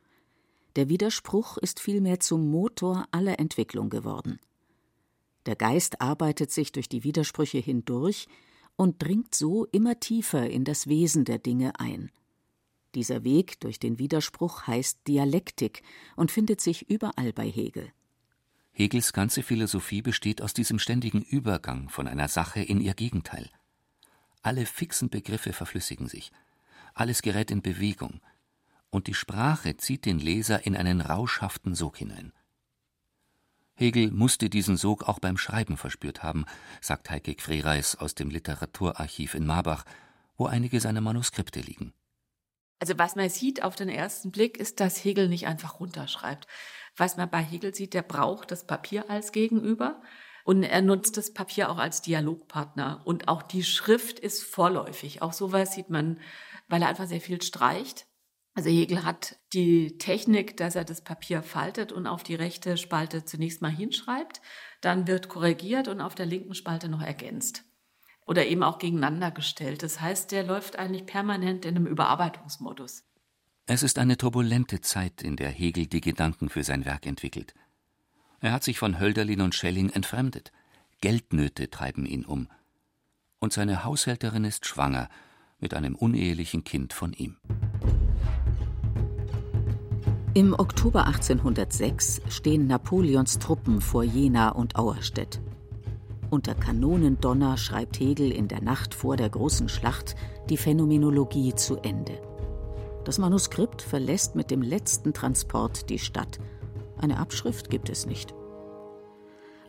Der 0.76 0.88
Widerspruch 0.88 1.56
ist 1.58 1.80
vielmehr 1.80 2.20
zum 2.20 2.50
Motor 2.50 3.06
aller 3.10 3.40
Entwicklung 3.40 3.90
geworden. 3.90 4.38
Der 5.46 5.56
Geist 5.56 6.00
arbeitet 6.00 6.52
sich 6.52 6.70
durch 6.70 6.88
die 6.88 7.02
Widersprüche 7.02 7.58
hindurch 7.58 8.28
und 8.76 9.02
dringt 9.02 9.34
so 9.34 9.66
immer 9.72 9.98
tiefer 9.98 10.48
in 10.48 10.64
das 10.64 10.86
Wesen 10.86 11.24
der 11.24 11.38
Dinge 11.38 11.80
ein. 11.80 12.12
Dieser 12.94 13.22
Weg 13.24 13.60
durch 13.60 13.78
den 13.78 13.98
Widerspruch 13.98 14.66
heißt 14.66 15.06
Dialektik 15.06 15.82
und 16.16 16.30
findet 16.30 16.60
sich 16.60 16.90
überall 16.90 17.32
bei 17.32 17.48
Hegel. 17.48 17.92
Hegels 18.72 19.12
ganze 19.12 19.42
Philosophie 19.42 20.02
besteht 20.02 20.42
aus 20.42 20.54
diesem 20.54 20.78
ständigen 20.78 21.22
Übergang 21.22 21.88
von 21.88 22.08
einer 22.08 22.28
Sache 22.28 22.60
in 22.60 22.80
ihr 22.80 22.94
Gegenteil. 22.94 23.50
Alle 24.42 24.66
fixen 24.66 25.10
Begriffe 25.10 25.52
verflüssigen 25.52 26.08
sich, 26.08 26.32
alles 26.94 27.22
gerät 27.22 27.50
in 27.50 27.62
Bewegung, 27.62 28.20
und 28.90 29.06
die 29.06 29.14
Sprache 29.14 29.76
zieht 29.76 30.04
den 30.04 30.18
Leser 30.18 30.66
in 30.66 30.76
einen 30.76 31.00
rauschhaften 31.00 31.74
Sog 31.74 31.98
hinein. 31.98 32.32
Hegel 33.74 34.10
musste 34.10 34.50
diesen 34.50 34.76
Sog 34.76 35.08
auch 35.08 35.20
beim 35.20 35.38
Schreiben 35.38 35.76
verspürt 35.76 36.22
haben, 36.22 36.44
sagt 36.80 37.08
Heike 37.08 37.36
Frereis 37.38 37.96
aus 37.96 38.14
dem 38.14 38.30
Literaturarchiv 38.30 39.34
in 39.34 39.46
Marbach, 39.46 39.84
wo 40.36 40.46
einige 40.46 40.80
seiner 40.80 41.00
Manuskripte 41.00 41.60
liegen. 41.60 41.92
Also 42.80 42.98
was 42.98 43.14
man 43.14 43.28
sieht 43.28 43.62
auf 43.62 43.76
den 43.76 43.90
ersten 43.90 44.32
Blick, 44.32 44.56
ist, 44.58 44.80
dass 44.80 45.04
Hegel 45.04 45.28
nicht 45.28 45.46
einfach 45.46 45.80
runterschreibt. 45.80 46.46
Was 46.96 47.16
man 47.16 47.30
bei 47.30 47.42
Hegel 47.42 47.74
sieht, 47.74 47.94
der 47.94 48.02
braucht 48.02 48.50
das 48.50 48.66
Papier 48.66 49.10
als 49.10 49.32
Gegenüber. 49.32 50.02
Und 50.44 50.62
er 50.62 50.80
nutzt 50.80 51.18
das 51.18 51.34
Papier 51.34 51.70
auch 51.70 51.76
als 51.76 52.00
Dialogpartner. 52.00 53.02
Und 53.04 53.28
auch 53.28 53.42
die 53.42 53.62
Schrift 53.62 54.18
ist 54.18 54.42
vorläufig. 54.42 55.20
Auch 55.20 55.34
sowas 55.34 55.74
sieht 55.74 55.90
man, 55.90 56.18
weil 56.68 56.82
er 56.82 56.88
einfach 56.88 57.06
sehr 57.06 57.20
viel 57.20 57.42
streicht. 57.42 58.06
Also 58.54 58.70
Hegel 58.70 59.04
hat 59.04 59.38
die 59.52 59.98
Technik, 59.98 60.56
dass 60.56 60.74
er 60.74 60.84
das 60.84 61.02
Papier 61.04 61.42
faltet 61.42 61.92
und 61.92 62.06
auf 62.06 62.22
die 62.22 62.34
rechte 62.34 62.78
Spalte 62.78 63.24
zunächst 63.24 63.62
mal 63.62 63.70
hinschreibt. 63.70 64.40
Dann 64.80 65.06
wird 65.06 65.28
korrigiert 65.28 65.86
und 65.86 66.00
auf 66.00 66.14
der 66.14 66.26
linken 66.26 66.54
Spalte 66.54 66.88
noch 66.88 67.02
ergänzt. 67.02 67.64
Oder 68.30 68.46
eben 68.46 68.62
auch 68.62 68.78
gegeneinander 68.78 69.32
gestellt. 69.32 69.82
Das 69.82 70.00
heißt, 70.00 70.30
der 70.30 70.44
läuft 70.44 70.78
eigentlich 70.78 71.04
permanent 71.04 71.64
in 71.64 71.74
einem 71.74 71.88
Überarbeitungsmodus. 71.88 73.02
Es 73.66 73.82
ist 73.82 73.98
eine 73.98 74.16
turbulente 74.16 74.80
Zeit, 74.80 75.20
in 75.20 75.34
der 75.34 75.48
Hegel 75.50 75.88
die 75.88 76.00
Gedanken 76.00 76.48
für 76.48 76.62
sein 76.62 76.84
Werk 76.84 77.06
entwickelt. 77.06 77.54
Er 78.38 78.52
hat 78.52 78.62
sich 78.62 78.78
von 78.78 79.00
Hölderlin 79.00 79.40
und 79.40 79.56
Schelling 79.56 79.90
entfremdet. 79.90 80.52
Geldnöte 81.00 81.70
treiben 81.70 82.06
ihn 82.06 82.24
um. 82.24 82.46
Und 83.40 83.52
seine 83.52 83.82
Haushälterin 83.82 84.44
ist 84.44 84.64
schwanger 84.64 85.08
mit 85.58 85.74
einem 85.74 85.96
unehelichen 85.96 86.62
Kind 86.62 86.92
von 86.92 87.12
ihm. 87.12 87.36
Im 90.34 90.54
Oktober 90.54 91.08
1806 91.08 92.20
stehen 92.28 92.68
Napoleons 92.68 93.40
Truppen 93.40 93.80
vor 93.80 94.04
Jena 94.04 94.50
und 94.50 94.76
Auerstedt. 94.76 95.40
Unter 96.30 96.54
Kanonendonner 96.54 97.56
schreibt 97.56 97.98
Hegel 97.98 98.30
in 98.30 98.48
der 98.48 98.62
Nacht 98.62 98.94
vor 98.94 99.16
der 99.16 99.28
großen 99.28 99.68
Schlacht 99.68 100.14
die 100.48 100.56
Phänomenologie 100.56 101.54
zu 101.54 101.76
Ende. 101.78 102.20
Das 103.04 103.18
Manuskript 103.18 103.82
verlässt 103.82 104.36
mit 104.36 104.50
dem 104.50 104.62
letzten 104.62 105.12
Transport 105.12 105.90
die 105.90 105.98
Stadt 105.98 106.38
eine 107.00 107.18
Abschrift 107.18 107.70
gibt 107.70 107.88
es 107.88 108.06
nicht. 108.06 108.34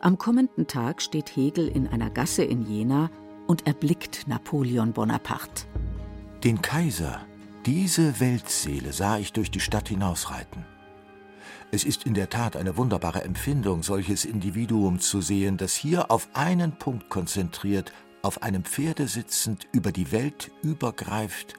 Am 0.00 0.18
kommenden 0.18 0.66
Tag 0.66 1.00
steht 1.00 1.34
Hegel 1.34 1.68
in 1.68 1.86
einer 1.86 2.10
Gasse 2.10 2.44
in 2.44 2.62
Jena 2.62 3.10
und 3.46 3.66
erblickt 3.66 4.28
Napoleon 4.28 4.92
Bonaparte. 4.92 5.64
Den 6.44 6.60
Kaiser, 6.60 7.20
diese 7.64 8.20
Weltseele 8.20 8.92
sah 8.92 9.18
ich 9.18 9.32
durch 9.32 9.50
die 9.50 9.60
Stadt 9.60 9.88
hinausreiten. 9.88 10.64
Es 11.74 11.84
ist 11.84 12.04
in 12.04 12.12
der 12.12 12.28
Tat 12.28 12.54
eine 12.54 12.76
wunderbare 12.76 13.22
Empfindung, 13.22 13.82
solches 13.82 14.26
Individuum 14.26 14.98
zu 14.98 15.22
sehen, 15.22 15.56
das 15.56 15.74
hier 15.74 16.10
auf 16.10 16.28
einen 16.34 16.72
Punkt 16.72 17.08
konzentriert, 17.08 17.94
auf 18.20 18.42
einem 18.42 18.62
Pferde 18.62 19.08
sitzend, 19.08 19.66
über 19.72 19.90
die 19.90 20.12
Welt 20.12 20.50
übergreift 20.62 21.54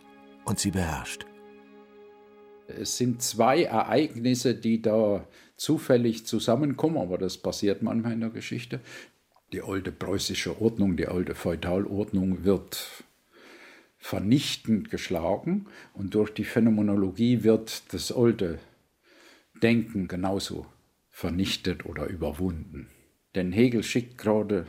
und 0.45 0.59
sie 0.59 0.69
beherrscht. 0.69 1.25
Es 2.67 2.95
sind 2.95 3.23
zwei 3.23 3.63
Ereignisse, 3.63 4.53
die 4.53 4.83
da 4.83 5.27
zufällig 5.57 6.27
zusammenkommen, 6.27 6.97
aber 6.97 7.17
das 7.17 7.39
passiert 7.39 7.81
manchmal 7.81 8.13
in 8.13 8.19
der 8.19 8.29
Geschichte. 8.29 8.81
Die 9.51 9.63
alte 9.63 9.91
preußische 9.91 10.61
Ordnung, 10.61 10.95
die 10.95 11.07
alte 11.07 11.33
Feudalordnung 11.33 12.43
wird 12.43 13.03
vernichtend 13.97 14.91
geschlagen 14.91 15.65
und 15.95 16.13
durch 16.13 16.29
die 16.29 16.45
Phänomenologie 16.45 17.43
wird 17.43 17.91
das 17.91 18.11
alte 18.11 18.59
Denken 19.63 20.07
genauso 20.07 20.65
vernichtet 21.09 21.85
oder 21.85 22.07
überwunden. 22.07 22.89
Denn 23.33 23.51
Hegel 23.51 23.81
schickt 23.83 24.17
gerade 24.17 24.67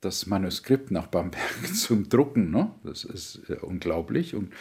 das 0.00 0.26
Manuskript 0.26 0.90
nach 0.90 1.06
Bamberg 1.06 1.74
zum 1.74 2.08
Drucken. 2.08 2.50
Ne? 2.50 2.74
Das 2.84 3.04
ist 3.04 3.48
unglaublich. 3.62 4.34
Und 4.34 4.52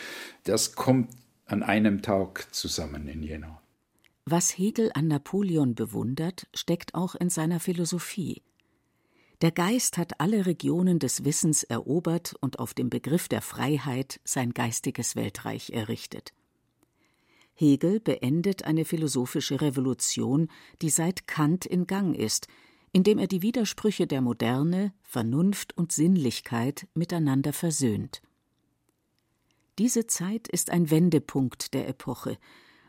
das 0.43 0.75
kommt 0.75 1.09
an 1.45 1.63
einem 1.63 2.01
Tag 2.01 2.53
zusammen 2.53 3.07
in 3.07 3.23
Jena. 3.23 3.61
Was 4.25 4.57
Hegel 4.57 4.91
an 4.93 5.07
Napoleon 5.07 5.73
bewundert, 5.73 6.47
steckt 6.53 6.93
auch 6.93 7.15
in 7.15 7.29
seiner 7.29 7.59
Philosophie. 7.59 8.43
Der 9.41 9.51
Geist 9.51 9.97
hat 9.97 10.19
alle 10.21 10.45
Regionen 10.45 10.99
des 10.99 11.25
Wissens 11.25 11.63
erobert 11.63 12.35
und 12.39 12.59
auf 12.59 12.75
dem 12.75 12.91
Begriff 12.91 13.27
der 13.27 13.41
Freiheit 13.41 14.19
sein 14.23 14.53
geistiges 14.53 15.15
Weltreich 15.15 15.71
errichtet. 15.71 16.33
Hegel 17.61 17.99
beendet 17.99 18.65
eine 18.65 18.85
philosophische 18.85 19.61
Revolution, 19.61 20.47
die 20.81 20.89
seit 20.89 21.27
Kant 21.27 21.67
in 21.67 21.85
Gang 21.85 22.15
ist, 22.15 22.47
indem 22.91 23.19
er 23.19 23.27
die 23.27 23.43
Widersprüche 23.43 24.07
der 24.07 24.21
Moderne, 24.21 24.93
Vernunft 25.03 25.77
und 25.77 25.91
Sinnlichkeit 25.91 26.87
miteinander 26.95 27.53
versöhnt. 27.53 28.23
Diese 29.77 30.07
Zeit 30.07 30.47
ist 30.47 30.71
ein 30.71 30.89
Wendepunkt 30.89 31.75
der 31.75 31.87
Epoche, 31.87 32.39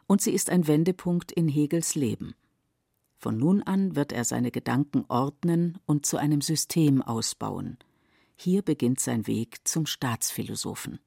und 0.06 0.22
sie 0.22 0.32
ist 0.32 0.48
ein 0.48 0.66
Wendepunkt 0.66 1.32
in 1.32 1.48
Hegels 1.48 1.94
Leben. 1.94 2.34
Von 3.18 3.36
nun 3.36 3.62
an 3.62 3.94
wird 3.94 4.10
er 4.10 4.24
seine 4.24 4.50
Gedanken 4.50 5.04
ordnen 5.08 5.78
und 5.84 6.06
zu 6.06 6.16
einem 6.16 6.40
System 6.40 7.02
ausbauen. 7.02 7.76
Hier 8.36 8.62
beginnt 8.62 9.00
sein 9.00 9.26
Weg 9.26 9.68
zum 9.68 9.84
Staatsphilosophen. 9.84 10.98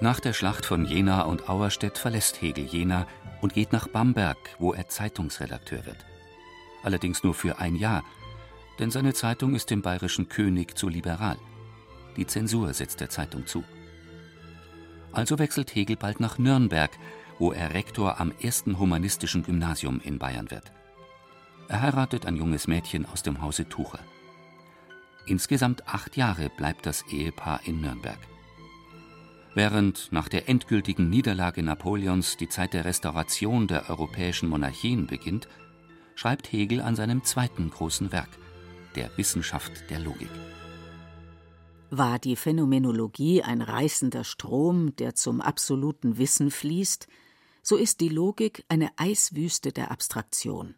Nach 0.00 0.20
der 0.20 0.32
Schlacht 0.32 0.64
von 0.64 0.84
Jena 0.84 1.22
und 1.22 1.48
Auerstedt 1.48 1.98
verlässt 1.98 2.40
Hegel 2.40 2.64
Jena 2.64 3.06
und 3.40 3.52
geht 3.52 3.72
nach 3.72 3.88
Bamberg, 3.88 4.38
wo 4.60 4.72
er 4.72 4.88
Zeitungsredakteur 4.88 5.86
wird. 5.86 6.06
Allerdings 6.84 7.24
nur 7.24 7.34
für 7.34 7.58
ein 7.58 7.74
Jahr, 7.74 8.04
denn 8.78 8.92
seine 8.92 9.12
Zeitung 9.12 9.56
ist 9.56 9.70
dem 9.70 9.82
bayerischen 9.82 10.28
König 10.28 10.78
zu 10.78 10.88
liberal. 10.88 11.36
Die 12.16 12.26
Zensur 12.26 12.72
setzt 12.74 13.00
der 13.00 13.10
Zeitung 13.10 13.46
zu. 13.46 13.64
Also 15.10 15.40
wechselt 15.40 15.74
Hegel 15.74 15.96
bald 15.96 16.20
nach 16.20 16.38
Nürnberg, 16.38 16.90
wo 17.40 17.52
er 17.52 17.74
Rektor 17.74 18.20
am 18.20 18.32
ersten 18.40 18.78
humanistischen 18.78 19.42
Gymnasium 19.42 20.00
in 20.04 20.20
Bayern 20.20 20.50
wird. 20.52 20.70
Er 21.66 21.82
heiratet 21.82 22.24
ein 22.24 22.36
junges 22.36 22.68
Mädchen 22.68 23.04
aus 23.04 23.24
dem 23.24 23.42
Hause 23.42 23.68
Tucher. 23.68 24.00
Insgesamt 25.26 25.88
acht 25.88 26.16
Jahre 26.16 26.50
bleibt 26.56 26.86
das 26.86 27.02
Ehepaar 27.10 27.60
in 27.64 27.80
Nürnberg. 27.80 28.18
Während 29.54 30.12
nach 30.12 30.28
der 30.28 30.48
endgültigen 30.48 31.08
Niederlage 31.08 31.62
Napoleons 31.62 32.36
die 32.36 32.48
Zeit 32.48 32.74
der 32.74 32.84
Restauration 32.84 33.66
der 33.66 33.88
europäischen 33.90 34.48
Monarchien 34.48 35.06
beginnt, 35.06 35.48
schreibt 36.14 36.52
Hegel 36.52 36.80
an 36.80 36.96
seinem 36.96 37.24
zweiten 37.24 37.70
großen 37.70 38.12
Werk, 38.12 38.28
der 38.94 39.10
Wissenschaft 39.16 39.90
der 39.90 40.00
Logik. 40.00 40.30
War 41.90 42.18
die 42.18 42.36
Phänomenologie 42.36 43.42
ein 43.42 43.62
reißender 43.62 44.24
Strom, 44.24 44.94
der 44.96 45.14
zum 45.14 45.40
absoluten 45.40 46.18
Wissen 46.18 46.50
fließt, 46.50 47.08
so 47.62 47.76
ist 47.76 48.00
die 48.00 48.08
Logik 48.08 48.64
eine 48.68 48.90
Eiswüste 48.96 49.72
der 49.72 49.90
Abstraktion. 49.90 50.74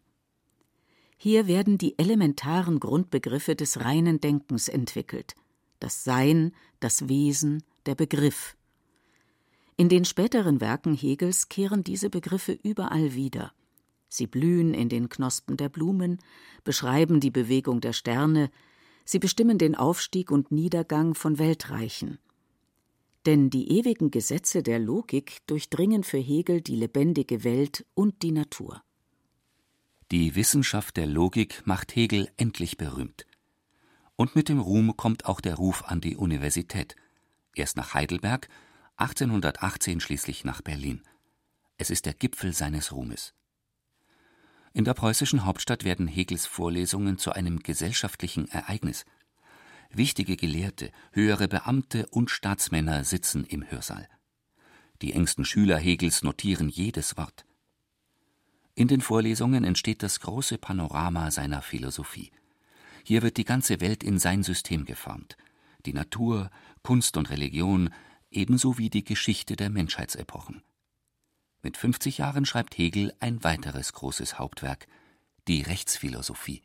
Hier 1.17 1.47
werden 1.47 1.77
die 1.77 1.99
elementaren 1.99 2.79
Grundbegriffe 2.79 3.55
des 3.55 3.81
reinen 3.81 4.19
Denkens 4.19 4.67
entwickelt 4.67 5.35
das 5.81 6.03
Sein, 6.03 6.53
das 6.79 7.09
Wesen, 7.09 7.63
der 7.85 7.95
Begriff. 7.95 8.55
In 9.81 9.89
den 9.89 10.05
späteren 10.05 10.61
Werken 10.61 10.93
Hegels 10.93 11.49
kehren 11.49 11.83
diese 11.83 12.11
Begriffe 12.11 12.51
überall 12.51 13.15
wieder. 13.15 13.51
Sie 14.09 14.27
blühen 14.27 14.75
in 14.75 14.89
den 14.89 15.09
Knospen 15.09 15.57
der 15.57 15.69
Blumen, 15.69 16.19
beschreiben 16.63 17.19
die 17.19 17.31
Bewegung 17.31 17.81
der 17.81 17.93
Sterne, 17.93 18.51
sie 19.05 19.17
bestimmen 19.17 19.57
den 19.57 19.73
Aufstieg 19.73 20.29
und 20.29 20.51
Niedergang 20.51 21.15
von 21.15 21.39
Weltreichen. 21.39 22.19
Denn 23.25 23.49
die 23.49 23.71
ewigen 23.71 24.11
Gesetze 24.11 24.61
der 24.61 24.77
Logik 24.77 25.39
durchdringen 25.47 26.03
für 26.03 26.19
Hegel 26.19 26.61
die 26.61 26.75
lebendige 26.75 27.43
Welt 27.43 27.83
und 27.95 28.21
die 28.21 28.33
Natur. 28.33 28.83
Die 30.11 30.35
Wissenschaft 30.35 30.95
der 30.95 31.07
Logik 31.07 31.63
macht 31.65 31.95
Hegel 31.95 32.29
endlich 32.37 32.77
berühmt. 32.77 33.25
Und 34.15 34.35
mit 34.35 34.47
dem 34.47 34.59
Ruhm 34.59 34.95
kommt 34.95 35.25
auch 35.25 35.41
der 35.41 35.55
Ruf 35.55 35.85
an 35.85 36.01
die 36.01 36.17
Universität. 36.17 36.95
Erst 37.55 37.77
nach 37.77 37.95
Heidelberg, 37.95 38.47
1818 39.01 39.99
schließlich 39.99 40.45
nach 40.45 40.61
Berlin. 40.61 41.01
Es 41.77 41.89
ist 41.89 42.05
der 42.05 42.13
Gipfel 42.13 42.53
seines 42.53 42.91
Ruhmes. 42.91 43.33
In 44.73 44.85
der 44.85 44.93
preußischen 44.93 45.43
Hauptstadt 45.43 45.83
werden 45.83 46.07
Hegels 46.07 46.45
Vorlesungen 46.45 47.17
zu 47.17 47.31
einem 47.31 47.61
gesellschaftlichen 47.61 48.47
Ereignis. 48.49 49.05
Wichtige 49.89 50.37
Gelehrte, 50.37 50.91
höhere 51.13 51.47
Beamte 51.47 52.05
und 52.11 52.29
Staatsmänner 52.29 53.03
sitzen 53.03 53.43
im 53.43 53.69
Hörsaal. 53.69 54.07
Die 55.01 55.13
engsten 55.13 55.45
Schüler 55.45 55.79
Hegels 55.79 56.21
notieren 56.21 56.69
jedes 56.69 57.17
Wort. 57.17 57.47
In 58.75 58.87
den 58.87 59.01
Vorlesungen 59.01 59.63
entsteht 59.63 60.03
das 60.03 60.19
große 60.19 60.59
Panorama 60.59 61.31
seiner 61.31 61.63
Philosophie. 61.63 62.31
Hier 63.03 63.23
wird 63.23 63.37
die 63.37 63.45
ganze 63.45 63.81
Welt 63.81 64.03
in 64.03 64.19
sein 64.19 64.43
System 64.43 64.85
geformt. 64.85 65.37
Die 65.87 65.93
Natur, 65.93 66.51
Kunst 66.83 67.17
und 67.17 67.31
Religion, 67.31 67.89
ebenso 68.31 68.77
wie 68.77 68.89
die 68.89 69.03
Geschichte 69.03 69.55
der 69.55 69.69
Menschheitsepochen. 69.69 70.63
Mit 71.61 71.77
50 71.77 72.17
Jahren 72.17 72.45
schreibt 72.45 72.77
Hegel 72.77 73.13
ein 73.19 73.43
weiteres 73.43 73.93
großes 73.93 74.39
Hauptwerk, 74.39 74.87
die 75.47 75.61
Rechtsphilosophie. 75.61 76.63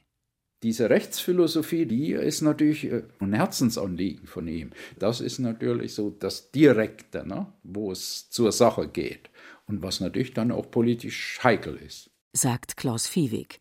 Diese 0.62 0.88
Rechtsphilosophie, 0.88 1.84
die 1.84 2.12
ist 2.12 2.40
natürlich 2.40 2.84
äh, 2.84 3.02
ein 3.20 3.34
Herzensanliegen 3.34 4.26
von 4.26 4.48
ihm. 4.48 4.70
Das 4.98 5.20
ist 5.20 5.38
natürlich 5.38 5.94
so 5.94 6.10
das 6.10 6.50
Direkte, 6.50 7.26
ne, 7.26 7.52
wo 7.62 7.92
es 7.92 8.30
zur 8.30 8.52
Sache 8.52 8.88
geht 8.88 9.28
und 9.66 9.82
was 9.82 10.00
natürlich 10.00 10.32
dann 10.32 10.50
auch 10.50 10.70
politisch 10.70 11.38
heikel 11.42 11.76
ist. 11.76 12.10
Sagt 12.32 12.76
Klaus 12.76 13.06
Viehweg. 13.06 13.60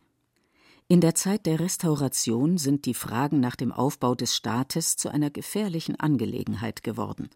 In 0.87 1.01
der 1.01 1.15
Zeit 1.15 1.45
der 1.45 1.59
Restauration 1.59 2.57
sind 2.57 2.85
die 2.85 2.93
Fragen 2.93 3.39
nach 3.39 3.55
dem 3.55 3.71
Aufbau 3.71 4.15
des 4.15 4.35
Staates 4.35 4.95
zu 4.95 5.09
einer 5.09 5.31
gefährlichen 5.31 5.99
Angelegenheit 5.99 6.83
geworden. 6.83 7.29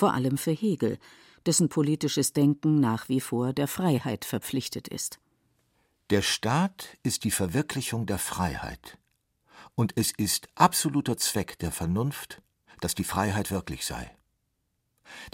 Vor 0.00 0.14
allem 0.14 0.38
für 0.38 0.52
Hegel, 0.52 0.98
dessen 1.44 1.68
politisches 1.68 2.32
Denken 2.32 2.80
nach 2.80 3.10
wie 3.10 3.20
vor 3.20 3.52
der 3.52 3.68
Freiheit 3.68 4.24
verpflichtet 4.24 4.88
ist. 4.88 5.20
Der 6.08 6.22
Staat 6.22 6.96
ist 7.02 7.24
die 7.24 7.30
Verwirklichung 7.30 8.06
der 8.06 8.16
Freiheit. 8.16 8.96
Und 9.74 9.92
es 9.96 10.10
ist 10.10 10.48
absoluter 10.54 11.18
Zweck 11.18 11.58
der 11.58 11.70
Vernunft, 11.70 12.40
dass 12.80 12.94
die 12.94 13.04
Freiheit 13.04 13.50
wirklich 13.50 13.84
sei. 13.84 14.10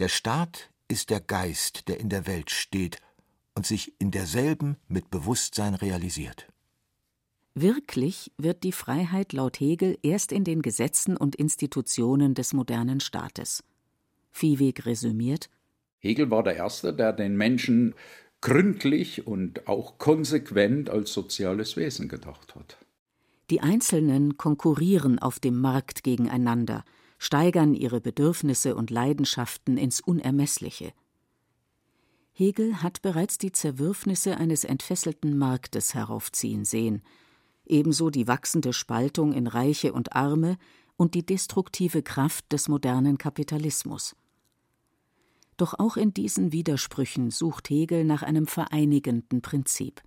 Der 0.00 0.08
Staat 0.08 0.72
ist 0.88 1.10
der 1.10 1.20
Geist, 1.20 1.86
der 1.86 2.00
in 2.00 2.08
der 2.08 2.26
Welt 2.26 2.50
steht 2.50 2.98
und 3.54 3.66
sich 3.66 3.94
in 4.00 4.10
derselben 4.10 4.78
mit 4.88 5.10
Bewusstsein 5.10 5.76
realisiert. 5.76 6.48
Wirklich 7.54 8.32
wird 8.36 8.64
die 8.64 8.72
Freiheit 8.72 9.32
laut 9.32 9.60
Hegel 9.60 9.96
erst 10.02 10.32
in 10.32 10.42
den 10.42 10.60
Gesetzen 10.60 11.16
und 11.16 11.36
Institutionen 11.36 12.34
des 12.34 12.52
modernen 12.52 12.98
Staates. 12.98 13.62
Viehweg 14.36 14.84
resümiert 14.84 15.48
Hegel 15.98 16.30
war 16.30 16.42
der 16.42 16.56
Erste, 16.56 16.92
der 16.92 17.12
den 17.12 17.36
Menschen 17.36 17.94
gründlich 18.40 19.26
und 19.26 19.66
auch 19.66 19.98
konsequent 19.98 20.90
als 20.90 21.12
soziales 21.12 21.76
Wesen 21.76 22.08
gedacht 22.08 22.54
hat. 22.54 22.76
Die 23.50 23.60
Einzelnen 23.60 24.36
konkurrieren 24.36 25.18
auf 25.18 25.40
dem 25.40 25.60
Markt 25.60 26.04
gegeneinander, 26.04 26.84
steigern 27.18 27.74
ihre 27.74 28.00
Bedürfnisse 28.00 28.76
und 28.76 28.90
Leidenschaften 28.90 29.78
ins 29.78 30.00
Unermessliche. 30.00 30.92
Hegel 32.32 32.82
hat 32.82 33.00
bereits 33.00 33.38
die 33.38 33.52
Zerwürfnisse 33.52 34.36
eines 34.36 34.64
entfesselten 34.64 35.38
Marktes 35.38 35.94
heraufziehen 35.94 36.66
sehen, 36.66 37.02
ebenso 37.64 38.10
die 38.10 38.28
wachsende 38.28 38.74
Spaltung 38.74 39.32
in 39.32 39.46
Reiche 39.46 39.94
und 39.94 40.12
Arme 40.12 40.58
und 40.96 41.14
die 41.14 41.24
destruktive 41.24 42.02
Kraft 42.02 42.52
des 42.52 42.68
modernen 42.68 43.16
Kapitalismus. 43.16 44.14
Doch 45.56 45.78
auch 45.78 45.96
in 45.96 46.12
diesen 46.12 46.52
Widersprüchen 46.52 47.30
sucht 47.30 47.70
Hegel 47.70 48.04
nach 48.04 48.22
einem 48.22 48.46
vereinigenden 48.46 49.40
Prinzip. 49.42 50.02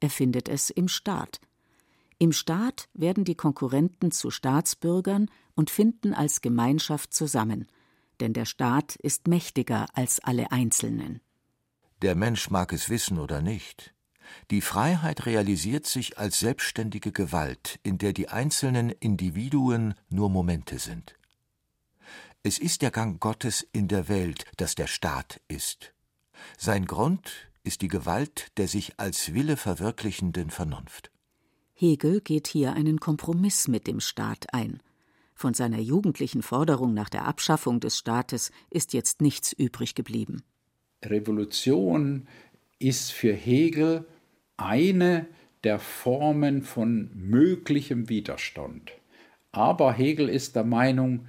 Er 0.00 0.10
findet 0.10 0.48
es 0.48 0.70
im 0.70 0.88
Staat– 0.88 1.40
im 2.18 2.32
Staat 2.32 2.88
werden 2.94 3.24
die 3.24 3.34
Konkurrenten 3.34 4.10
zu 4.10 4.30
Staatsbürgern 4.30 5.30
und 5.54 5.70
finden 5.70 6.14
als 6.14 6.40
Gemeinschaft 6.40 7.12
zusammen, 7.12 7.66
denn 8.20 8.32
der 8.32 8.44
Staat 8.44 8.96
ist 8.96 9.26
mächtiger 9.26 9.86
als 9.94 10.20
alle 10.20 10.52
Einzelnen. 10.52 11.20
Der 12.02 12.14
Mensch 12.14 12.50
mag 12.50 12.72
es 12.72 12.88
wissen 12.88 13.18
oder 13.18 13.42
nicht. 13.42 13.94
Die 14.50 14.60
Freiheit 14.60 15.26
realisiert 15.26 15.86
sich 15.86 16.18
als 16.18 16.40
selbstständige 16.40 17.12
Gewalt, 17.12 17.78
in 17.82 17.98
der 17.98 18.12
die 18.12 18.28
einzelnen 18.28 18.90
Individuen 18.90 19.94
nur 20.08 20.30
Momente 20.30 20.78
sind. 20.78 21.16
Es 22.46 22.58
ist 22.58 22.82
der 22.82 22.90
Gang 22.90 23.18
Gottes 23.20 23.66
in 23.72 23.88
der 23.88 24.06
Welt, 24.10 24.44
dass 24.58 24.74
der 24.74 24.86
Staat 24.86 25.40
ist. 25.48 25.94
Sein 26.58 26.84
Grund 26.84 27.48
ist 27.62 27.80
die 27.80 27.88
Gewalt 27.88 28.48
der 28.58 28.68
sich 28.68 29.00
als 29.00 29.32
Wille 29.32 29.56
verwirklichenden 29.56 30.50
Vernunft. 30.50 31.10
Hegel 31.72 32.20
geht 32.20 32.46
hier 32.46 32.74
einen 32.74 33.00
Kompromiss 33.00 33.66
mit 33.66 33.86
dem 33.86 33.98
Staat 33.98 34.52
ein. 34.52 34.82
Von 35.34 35.54
seiner 35.54 35.78
jugendlichen 35.78 36.42
Forderung 36.42 36.92
nach 36.92 37.08
der 37.08 37.24
Abschaffung 37.24 37.80
des 37.80 37.96
Staates 37.96 38.52
ist 38.68 38.92
jetzt 38.92 39.22
nichts 39.22 39.54
übrig 39.54 39.94
geblieben. 39.94 40.42
Revolution 41.02 42.28
ist 42.78 43.10
für 43.10 43.32
Hegel 43.32 44.04
eine 44.58 45.26
der 45.64 45.78
Formen 45.78 46.60
von 46.60 47.10
möglichem 47.14 48.10
Widerstand. 48.10 48.92
Aber 49.50 49.94
Hegel 49.94 50.28
ist 50.28 50.56
der 50.56 50.64
Meinung, 50.64 51.26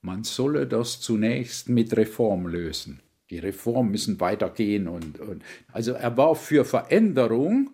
man 0.00 0.24
solle 0.24 0.66
das 0.66 1.00
zunächst 1.00 1.68
mit 1.68 1.96
Reform 1.96 2.46
lösen. 2.46 3.00
Die 3.30 3.38
Reformen 3.38 3.90
müssen 3.90 4.20
weitergehen 4.20 4.86
und, 4.86 5.18
und 5.18 5.42
also 5.72 5.92
er 5.92 6.16
war 6.16 6.36
für 6.36 6.64
Veränderung, 6.64 7.70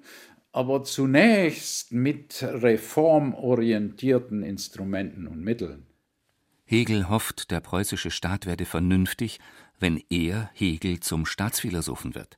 aber 0.50 0.82
zunächst 0.84 1.92
mit 1.92 2.42
reformorientierten 2.42 4.42
Instrumenten 4.42 5.26
und 5.26 5.42
Mitteln. 5.42 5.86
Hegel 6.64 7.08
hofft, 7.08 7.50
der 7.50 7.60
preußische 7.60 8.10
Staat 8.10 8.46
werde 8.46 8.64
vernünftig, 8.64 9.40
wenn 9.78 10.02
er, 10.08 10.50
Hegel, 10.54 11.00
zum 11.00 11.26
Staatsphilosophen 11.26 12.14
wird. 12.14 12.36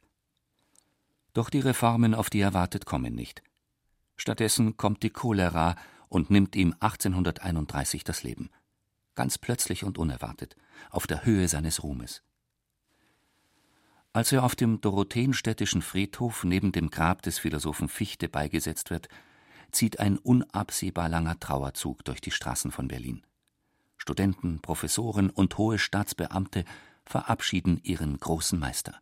Doch 1.34 1.50
die 1.50 1.60
Reformen, 1.60 2.14
auf 2.14 2.30
die 2.30 2.40
er 2.40 2.54
wartet, 2.54 2.86
kommen 2.86 3.14
nicht. 3.14 3.42
Stattdessen 4.16 4.76
kommt 4.76 5.02
die 5.02 5.10
Cholera 5.10 5.76
und 6.08 6.30
nimmt 6.30 6.56
ihm 6.56 6.74
1831 6.80 8.04
das 8.04 8.22
Leben. 8.22 8.50
Ganz 9.14 9.38
plötzlich 9.38 9.84
und 9.84 9.98
unerwartet, 9.98 10.56
auf 10.90 11.06
der 11.06 11.24
Höhe 11.24 11.48
seines 11.48 11.82
Ruhmes. 11.82 12.22
Als 14.12 14.30
er 14.32 14.44
auf 14.44 14.54
dem 14.54 14.80
Dorotheenstädtischen 14.80 15.82
Friedhof 15.82 16.44
neben 16.44 16.72
dem 16.72 16.90
Grab 16.90 17.22
des 17.22 17.38
Philosophen 17.38 17.88
Fichte 17.88 18.28
beigesetzt 18.28 18.90
wird, 18.90 19.08
zieht 19.72 19.98
ein 19.98 20.18
unabsehbar 20.18 21.08
langer 21.08 21.38
Trauerzug 21.40 22.04
durch 22.04 22.20
die 22.20 22.30
Straßen 22.30 22.70
von 22.70 22.88
Berlin. 22.88 23.24
Studenten, 23.96 24.60
Professoren 24.60 25.30
und 25.30 25.58
hohe 25.58 25.78
Staatsbeamte 25.78 26.64
verabschieden 27.04 27.80
ihren 27.82 28.18
großen 28.18 28.58
Meister. 28.58 29.00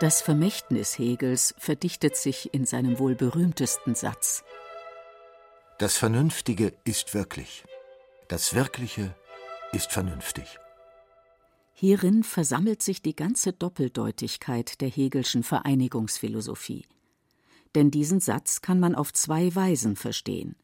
Das 0.00 0.20
Vermächtnis 0.20 0.98
Hegels 0.98 1.54
verdichtet 1.58 2.16
sich 2.16 2.52
in 2.52 2.66
seinem 2.66 2.98
wohl 2.98 3.14
berühmtesten 3.14 3.94
Satz. 3.94 4.44
Das 5.78 5.96
Vernünftige 5.96 6.72
ist 6.84 7.14
wirklich. 7.14 7.64
Das 8.28 8.54
Wirkliche 8.54 9.14
ist 9.72 9.92
vernünftig. 9.92 10.58
Hierin 11.72 12.24
versammelt 12.24 12.82
sich 12.82 13.02
die 13.02 13.14
ganze 13.14 13.52
Doppeldeutigkeit 13.52 14.80
der 14.80 14.88
Hegelschen 14.88 15.42
Vereinigungsphilosophie. 15.42 16.86
Denn 17.74 17.90
diesen 17.90 18.20
Satz 18.20 18.62
kann 18.62 18.80
man 18.80 18.94
auf 18.94 19.12
zwei 19.12 19.54
Weisen 19.54 19.96
verstehen 19.96 20.56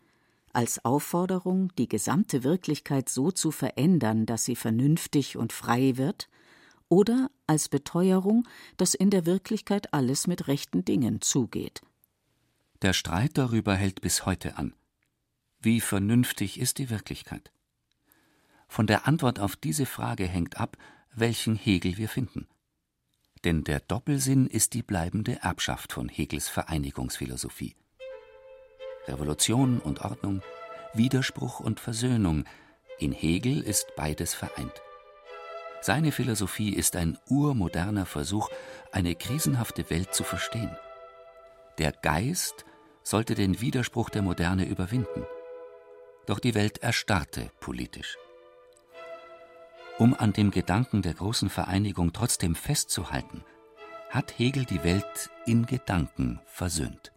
als 0.52 0.84
Aufforderung, 0.84 1.72
die 1.78 1.88
gesamte 1.88 2.44
Wirklichkeit 2.44 3.08
so 3.08 3.30
zu 3.30 3.50
verändern, 3.50 4.26
dass 4.26 4.44
sie 4.44 4.56
vernünftig 4.56 5.36
und 5.36 5.52
frei 5.52 5.96
wird, 5.96 6.28
oder 6.88 7.30
als 7.46 7.70
Beteuerung, 7.70 8.46
dass 8.76 8.94
in 8.94 9.08
der 9.08 9.24
Wirklichkeit 9.24 9.94
alles 9.94 10.26
mit 10.26 10.46
rechten 10.46 10.84
Dingen 10.84 11.22
zugeht. 11.22 11.80
Der 12.82 12.92
Streit 12.92 13.38
darüber 13.38 13.74
hält 13.74 14.02
bis 14.02 14.26
heute 14.26 14.58
an. 14.58 14.74
Wie 15.64 15.80
vernünftig 15.80 16.58
ist 16.58 16.78
die 16.78 16.90
Wirklichkeit? 16.90 17.52
Von 18.66 18.88
der 18.88 19.06
Antwort 19.06 19.38
auf 19.38 19.54
diese 19.54 19.86
Frage 19.86 20.26
hängt 20.26 20.58
ab, 20.58 20.76
welchen 21.14 21.54
Hegel 21.54 21.98
wir 21.98 22.08
finden. 22.08 22.48
Denn 23.44 23.62
der 23.62 23.78
Doppelsinn 23.78 24.48
ist 24.48 24.74
die 24.74 24.82
bleibende 24.82 25.38
Erbschaft 25.40 25.92
von 25.92 26.08
Hegels 26.08 26.48
Vereinigungsphilosophie. 26.48 27.76
Revolution 29.06 29.78
und 29.78 30.00
Ordnung, 30.00 30.42
Widerspruch 30.94 31.60
und 31.60 31.78
Versöhnung, 31.78 32.44
in 32.98 33.12
Hegel 33.12 33.62
ist 33.62 33.94
beides 33.94 34.34
vereint. 34.34 34.82
Seine 35.80 36.10
Philosophie 36.10 36.74
ist 36.74 36.96
ein 36.96 37.16
urmoderner 37.28 38.06
Versuch, 38.06 38.48
eine 38.90 39.14
krisenhafte 39.14 39.90
Welt 39.90 40.12
zu 40.12 40.24
verstehen. 40.24 40.76
Der 41.78 41.92
Geist 41.92 42.64
sollte 43.04 43.36
den 43.36 43.60
Widerspruch 43.60 44.10
der 44.10 44.22
Moderne 44.22 44.66
überwinden. 44.66 45.24
Doch 46.26 46.38
die 46.38 46.54
Welt 46.54 46.78
erstarrte 46.78 47.50
politisch. 47.60 48.16
Um 49.98 50.14
an 50.14 50.32
dem 50.32 50.50
Gedanken 50.50 51.02
der 51.02 51.14
großen 51.14 51.50
Vereinigung 51.50 52.12
trotzdem 52.12 52.54
festzuhalten, 52.54 53.44
hat 54.10 54.38
Hegel 54.38 54.64
die 54.64 54.82
Welt 54.84 55.30
in 55.46 55.66
Gedanken 55.66 56.40
versöhnt. 56.46 57.12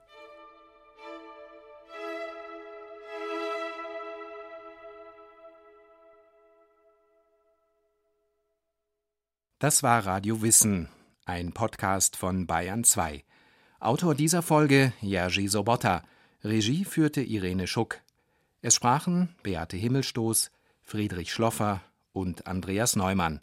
Das 9.59 9.83
war 9.83 10.05
Radio 10.05 10.41
Wissen, 10.41 10.89
ein 11.25 11.53
Podcast 11.53 12.17
von 12.17 12.45
Bayern 12.45 12.83
2. 12.83 13.23
Autor 13.79 14.13
dieser 14.13 14.41
Folge 14.41 14.93
Jerzy 15.01 15.47
Sobotta. 15.47 16.03
Regie 16.43 16.85
führte 16.85 17.21
Irene 17.21 17.65
Schuck. 17.65 18.01
Es 18.65 18.73
sprachen 18.73 19.29
Beate 19.43 19.77
Himmelstoß, 19.77 20.49
Friedrich 20.81 21.31
Schloffer 21.31 21.81
und 22.13 22.47
Andreas 22.47 22.95
Neumann. 22.95 23.41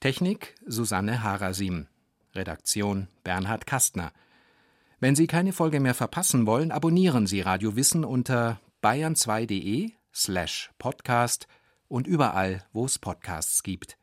Technik 0.00 0.54
Susanne 0.66 1.22
Harasim. 1.22 1.86
Redaktion 2.34 3.08
Bernhard 3.22 3.66
Kastner. 3.66 4.12
Wenn 5.00 5.16
Sie 5.16 5.28
keine 5.28 5.54
Folge 5.54 5.80
mehr 5.80 5.94
verpassen 5.94 6.46
wollen, 6.46 6.72
abonnieren 6.72 7.26
Sie 7.26 7.40
Radio 7.40 7.74
Wissen 7.74 8.04
unter 8.04 8.60
bayern2.de 8.82 9.92
slash 10.12 10.70
podcast 10.78 11.48
und 11.88 12.06
überall, 12.06 12.66
wo 12.74 12.84
es 12.84 12.98
Podcasts 12.98 13.62
gibt. 13.62 13.96